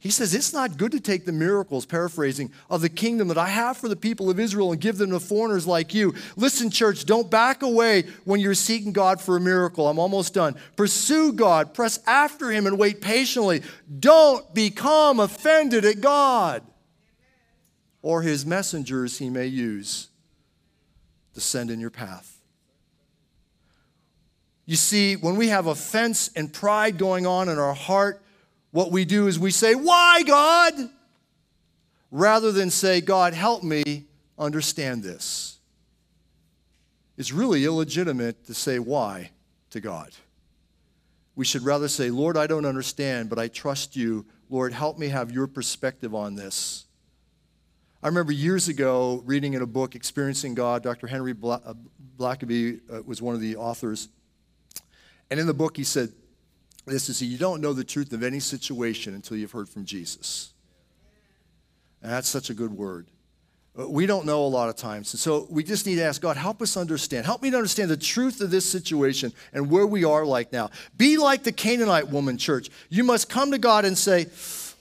[0.00, 3.48] He says, It's not good to take the miracles, paraphrasing, of the kingdom that I
[3.48, 6.14] have for the people of Israel and give them to foreigners like you.
[6.36, 9.86] Listen, church, don't back away when you're seeking God for a miracle.
[9.86, 10.56] I'm almost done.
[10.74, 13.62] Pursue God, press after Him, and wait patiently.
[13.98, 16.62] Don't become offended at God
[18.00, 20.08] or His messengers He may use
[21.34, 22.39] to send in your path.
[24.70, 28.22] You see, when we have offense and pride going on in our heart,
[28.70, 30.72] what we do is we say, Why, God?
[32.12, 34.04] Rather than say, God, help me
[34.38, 35.58] understand this.
[37.18, 39.32] It's really illegitimate to say why
[39.70, 40.12] to God.
[41.34, 44.24] We should rather say, Lord, I don't understand, but I trust you.
[44.50, 46.86] Lord, help me have your perspective on this.
[48.04, 51.08] I remember years ago reading in a book, Experiencing God, Dr.
[51.08, 51.74] Henry uh,
[52.16, 54.10] Blackaby uh, was one of the authors.
[55.30, 56.12] And in the book, he said
[56.86, 60.52] this is you don't know the truth of any situation until you've heard from Jesus.
[62.02, 63.06] And that's such a good word.
[63.78, 65.12] Uh, we don't know a lot of times.
[65.12, 67.26] And so we just need to ask God, help us understand.
[67.26, 70.70] Help me to understand the truth of this situation and where we are like now.
[70.96, 72.70] Be like the Canaanite woman, church.
[72.88, 74.26] You must come to God and say,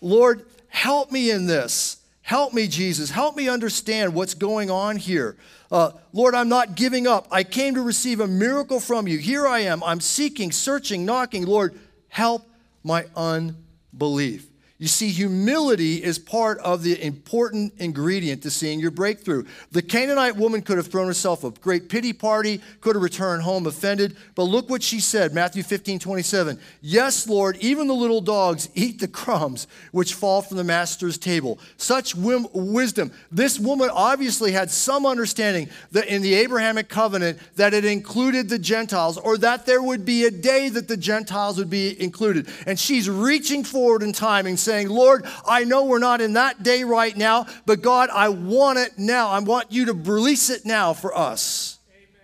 [0.01, 1.98] Lord, help me in this.
[2.29, 3.09] Help me, Jesus.
[3.09, 5.35] Help me understand what's going on here.
[5.71, 7.27] Uh, Lord, I'm not giving up.
[7.31, 9.17] I came to receive a miracle from you.
[9.17, 9.83] Here I am.
[9.83, 11.47] I'm seeking, searching, knocking.
[11.47, 12.47] Lord, help
[12.83, 14.47] my unbelief.
[14.81, 19.43] You see, humility is part of the important ingredient to seeing your breakthrough.
[19.73, 23.67] The Canaanite woman could have thrown herself a great pity party, could have returned home
[23.67, 26.57] offended, but look what she said Matthew 15, 27.
[26.81, 31.59] Yes, Lord, even the little dogs eat the crumbs which fall from the master's table.
[31.75, 33.11] Such wisdom.
[33.33, 38.57] This woman obviously had some understanding that in the Abrahamic covenant that it included the
[38.59, 42.47] Gentiles, or that there would be a day that the Gentiles would be included.
[42.65, 46.63] And she's reaching forward in time and saying, Lord, I know we're not in that
[46.63, 49.29] day right now, but God, I want it now.
[49.29, 51.79] I want you to release it now for us.
[51.89, 52.21] Amen.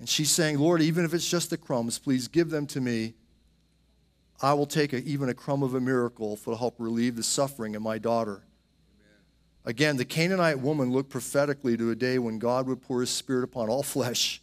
[0.00, 3.14] And she's saying, Lord, even if it's just the crumbs, please give them to me.
[4.42, 7.22] I will take a, even a crumb of a miracle for to help relieve the
[7.22, 8.42] suffering of my daughter.
[9.64, 13.44] Again, the Canaanite woman looked prophetically to a day when God would pour his spirit
[13.44, 14.42] upon all flesh,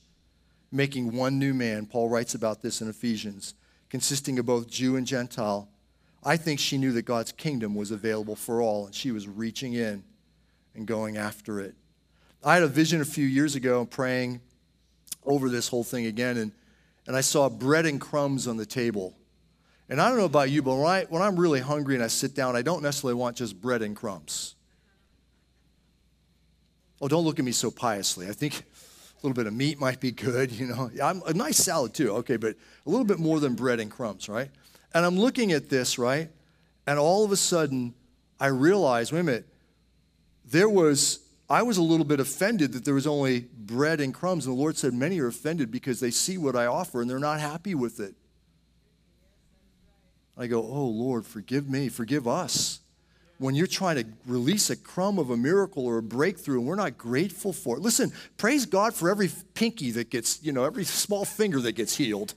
[0.72, 1.86] making one new man.
[1.86, 3.54] Paul writes about this in Ephesians
[3.92, 5.68] consisting of both Jew and Gentile.
[6.24, 9.74] I think she knew that God's kingdom was available for all, and she was reaching
[9.74, 10.02] in
[10.74, 11.76] and going after it.
[12.42, 14.40] I had a vision a few years ago praying
[15.26, 16.54] over this whole thing again, and,
[17.06, 19.14] and I saw bread and crumbs on the table.
[19.90, 22.08] And I don't know about you, but when, I, when I'm really hungry and I
[22.08, 24.56] sit down, I don't necessarily want just bread and crumbs.
[27.02, 28.30] Oh, don't look at me so piously.
[28.30, 28.64] I think
[29.22, 30.90] a little bit of meat might be good, you know.
[31.02, 32.56] I'm, a nice salad too, okay, but
[32.86, 34.50] a little bit more than bread and crumbs, right?
[34.94, 36.30] And I'm looking at this, right?
[36.88, 37.94] And all of a sudden,
[38.40, 39.48] I realize, wait a minute,
[40.46, 41.20] there was,
[41.50, 44.46] I was a little bit offended that there was only bread and crumbs.
[44.48, 47.20] And the Lord said, Many are offended because they see what I offer and they're
[47.20, 48.16] not happy with it.
[50.38, 52.81] I go, Oh, Lord, forgive me, forgive us
[53.42, 56.76] when you're trying to release a crumb of a miracle or a breakthrough and we're
[56.76, 57.82] not grateful for it.
[57.82, 61.98] Listen, praise God for every pinky that gets, you know, every small finger that gets
[61.98, 62.36] healed.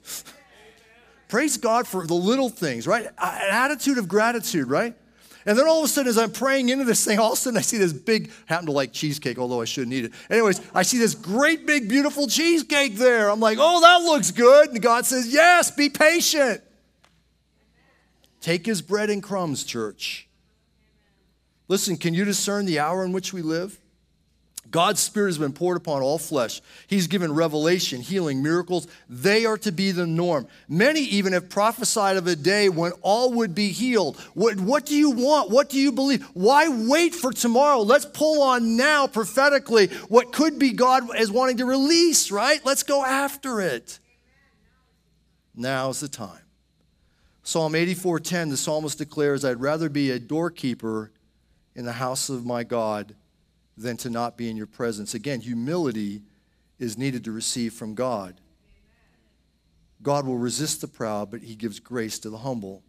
[1.29, 3.05] praise God for the little things, right?
[3.05, 4.97] An attitude of gratitude, right?
[5.45, 7.41] And then all of a sudden, as I'm praying into this thing, all of a
[7.41, 10.13] sudden I see this big, happen to like cheesecake, although I shouldn't eat it.
[10.31, 13.29] Anyways, I see this great, big, beautiful cheesecake there.
[13.29, 14.71] I'm like, oh, that looks good.
[14.71, 16.63] And God says, yes, be patient.
[18.41, 20.31] Take his bread and crumbs, church.
[21.69, 23.79] Listen, can you discern the hour in which we live?
[24.71, 26.61] God's Spirit has been poured upon all flesh.
[26.89, 28.89] He's given revelation, healing, miracles.
[29.09, 30.49] They are to be the norm.
[30.69, 34.19] Many even have prophesied of a day when all would be healed.
[34.35, 35.51] What, what do you want?
[35.51, 36.25] What do you believe?
[36.35, 37.83] Why wait for tomorrow?
[37.83, 42.61] Let's pull on now prophetically what could be God is wanting to release, right?
[42.65, 44.01] Let's go after it.
[45.55, 46.41] Now's the time.
[47.45, 51.12] Psalm 84:10, the psalmist declares, I'd rather be a doorkeeper
[51.75, 53.14] in the house of my God
[53.77, 55.14] than to not be in your presence.
[55.14, 56.22] Again, humility
[56.79, 58.41] is needed to receive from God.
[60.03, 62.83] God will resist the proud, but he gives grace to the humble.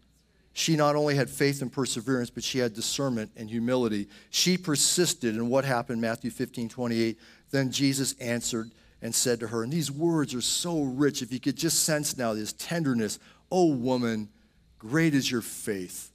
[0.52, 4.08] She not only had faith and perseverance, but she had discernment and humility.
[4.30, 7.18] She persisted in what happened, Matthew 15, 28.
[7.50, 8.70] Then Jesus answered
[9.02, 11.20] and said to her, and these words are so rich.
[11.20, 13.18] If you could just sense now this tenderness,
[13.50, 14.30] oh woman,
[14.78, 16.10] great is your faith.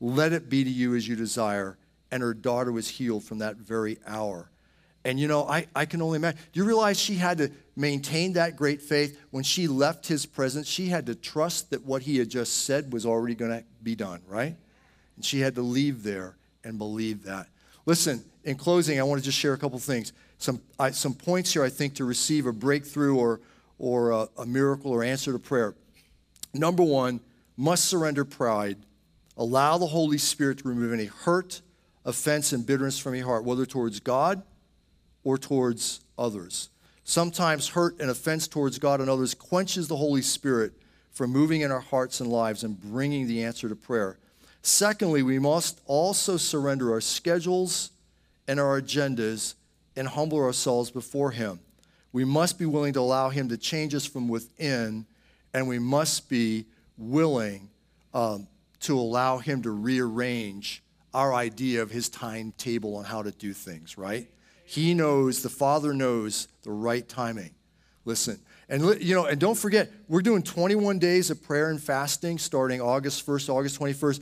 [0.00, 1.76] Let it be to you as you desire
[2.10, 4.50] and her daughter was healed from that very hour.
[5.04, 6.40] And you know, I, I can only imagine.
[6.52, 9.18] Do you realize she had to maintain that great faith?
[9.30, 12.92] When she left his presence, she had to trust that what he had just said
[12.92, 14.56] was already going to be done, right?
[15.16, 17.48] And she had to leave there and believe that.
[17.86, 20.12] Listen, in closing, I want to just share a couple things.
[20.36, 23.40] Some, I, some points here, I think, to receive a breakthrough or,
[23.78, 25.74] or a, a miracle or answer to prayer.
[26.52, 27.20] Number one,
[27.56, 28.78] must surrender pride.
[29.36, 31.62] Allow the Holy Spirit to remove any hurt,
[32.04, 34.42] offense and bitterness from your heart, whether towards God
[35.24, 36.70] or towards others.
[37.04, 40.72] Sometimes hurt and offense towards God and others quenches the Holy Spirit
[41.10, 44.18] from moving in our hearts and lives and bringing the answer to prayer.
[44.62, 47.90] Secondly, we must also surrender our schedules
[48.46, 49.54] and our agendas
[49.96, 51.60] and humble ourselves before Him.
[52.12, 55.06] We must be willing to allow Him to change us from within,
[55.54, 57.70] and we must be willing
[58.12, 58.46] um,
[58.80, 60.82] to allow Him to rearrange
[61.12, 64.28] our idea of his timetable on how to do things, right?
[64.64, 67.50] He knows, the Father knows the right timing.
[68.04, 68.38] Listen,
[68.68, 72.80] and you know, and don't forget, we're doing 21 days of prayer and fasting starting
[72.80, 74.20] August 1st, August 21st.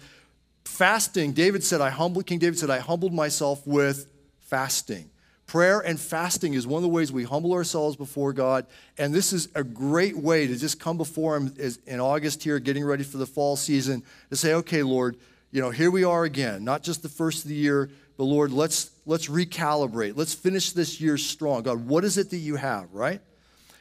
[0.65, 4.07] Fasting, David said, I humbled, King David said, I humbled myself with
[4.41, 5.11] fasting.
[5.47, 8.67] Prayer and fasting is one of the ways we humble ourselves before God.
[8.99, 11.55] And this is a great way to just come before Him
[11.87, 15.17] in August here, getting ready for the fall season, to say, okay, Lord,
[15.51, 18.51] you know, here we are again, not just the first of the year, but Lord,
[18.51, 20.17] let's let's recalibrate.
[20.17, 21.63] Let's finish this year strong.
[21.63, 23.21] God, what is it that you have, right?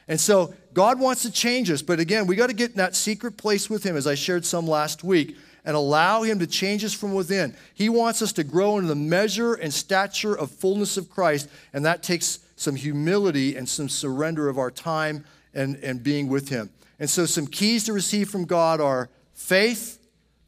[0.06, 2.96] And so God wants to change us, but again, we got to get in that
[2.96, 5.36] secret place with him as I shared some last week.
[5.64, 7.54] and allow Him to change us from within.
[7.74, 11.84] He wants us to grow into the measure and stature of fullness of Christ, and
[11.84, 16.70] that takes some humility and some surrender of our time and, and being with Him.
[16.98, 19.98] And so, some keys to receive from God are faith,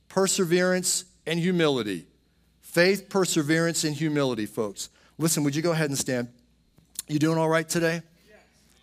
[0.08, 2.06] perseverance, and humility.
[2.60, 4.90] Faith, perseverance, and humility, folks.
[5.18, 6.28] Listen, would you go ahead and stand?
[7.08, 8.02] You doing all right today?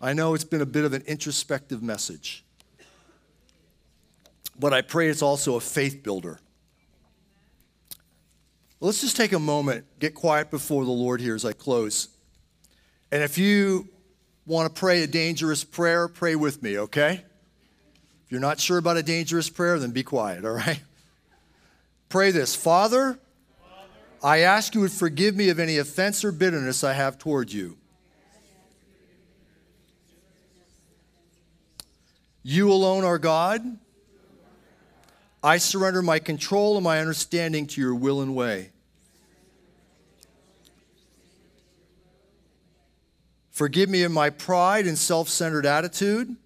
[0.00, 2.44] I know it's been a bit of an introspective message,
[4.58, 6.38] but I pray it's also a faith builder.
[8.80, 12.08] Let's just take a moment, get quiet before the Lord here as I close.
[13.10, 13.88] And if you
[14.46, 17.24] want to pray a dangerous prayer, pray with me, okay?
[18.24, 20.80] If you're not sure about a dangerous prayer, then be quiet, all right?
[22.08, 23.18] Pray this Father,
[24.22, 27.76] I ask you would forgive me of any offense or bitterness I have toward you.
[32.42, 33.78] You alone are God.
[35.42, 38.70] I surrender my control and my understanding to your will and way.
[43.50, 46.36] Forgive me of my pride and self centered attitude.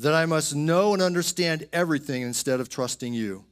[0.00, 3.44] That I must know and understand everything instead of trusting you.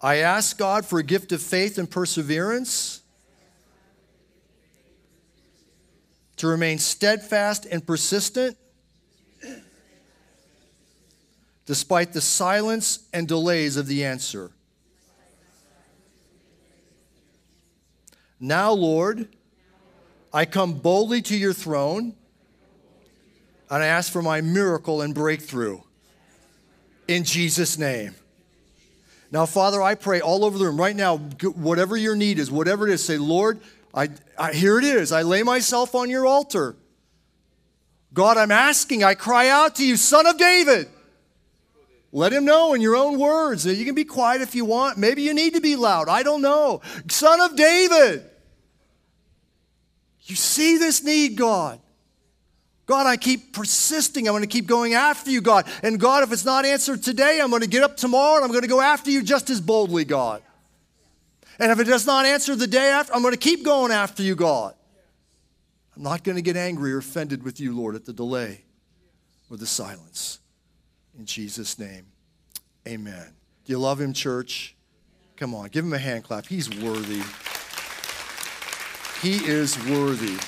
[0.00, 3.02] I ask God for a gift of faith and perseverance
[6.36, 8.56] to remain steadfast and persistent
[11.66, 14.52] despite the silence and delays of the answer.
[18.40, 19.28] Now, Lord,
[20.32, 22.14] I come boldly to your throne
[23.68, 25.80] and I ask for my miracle and breakthrough
[27.08, 28.14] in Jesus' name.
[29.32, 32.88] Now, Father, I pray all over the room right now, whatever your need is, whatever
[32.88, 33.60] it is, say, Lord,
[33.94, 34.08] I,
[34.38, 35.12] I, here it is.
[35.12, 36.76] I lay myself on your altar.
[38.12, 40.88] God, I'm asking, I cry out to you, Son of David.
[42.12, 43.64] Let him know in your own words.
[43.66, 44.98] You can be quiet if you want.
[44.98, 46.08] Maybe you need to be loud.
[46.08, 46.80] I don't know.
[47.08, 48.29] Son of David.
[50.30, 51.80] You see this need, God.
[52.86, 54.26] God, I keep persisting.
[54.26, 55.66] I'm going to keep going after you, God.
[55.82, 58.50] And God, if it's not answered today, I'm going to get up tomorrow and I'm
[58.50, 60.42] going to go after you just as boldly, God.
[61.58, 64.22] And if it does not answer the day after, I'm going to keep going after
[64.22, 64.74] you, God.
[65.96, 68.62] I'm not going to get angry or offended with you, Lord, at the delay
[69.50, 70.38] or the silence.
[71.18, 72.06] In Jesus' name,
[72.88, 73.34] amen.
[73.64, 74.74] Do you love him, church?
[75.36, 76.46] Come on, give him a hand clap.
[76.46, 77.22] He's worthy.
[79.22, 80.38] He is worthy.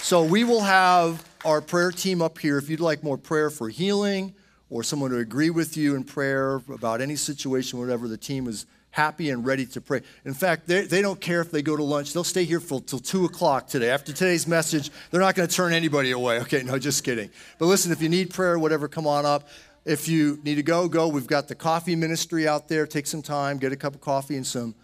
[0.00, 2.58] So we will have our prayer team up here.
[2.58, 4.34] If you'd like more prayer for healing
[4.70, 8.66] or someone to agree with you in prayer about any situation, whatever, the team is
[8.90, 10.00] happy and ready to pray.
[10.24, 12.12] In fact, they, they don't care if they go to lunch.
[12.12, 13.90] They'll stay here till 2 o'clock today.
[13.90, 16.40] After today's message, they're not going to turn anybody away.
[16.40, 17.30] Okay, no, just kidding.
[17.58, 19.48] But listen, if you need prayer, whatever, come on up.
[19.84, 21.06] If you need to go, go.
[21.06, 22.84] We've got the coffee ministry out there.
[22.84, 24.74] Take some time, get a cup of coffee and some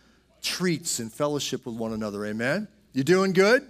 [0.45, 2.25] treats and fellowship with one another.
[2.27, 2.69] Amen?
[2.93, 3.69] You doing good?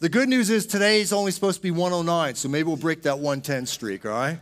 [0.00, 3.02] The good news is today is only supposed to be 109, so maybe we'll break
[3.02, 4.38] that 110 streak, all right?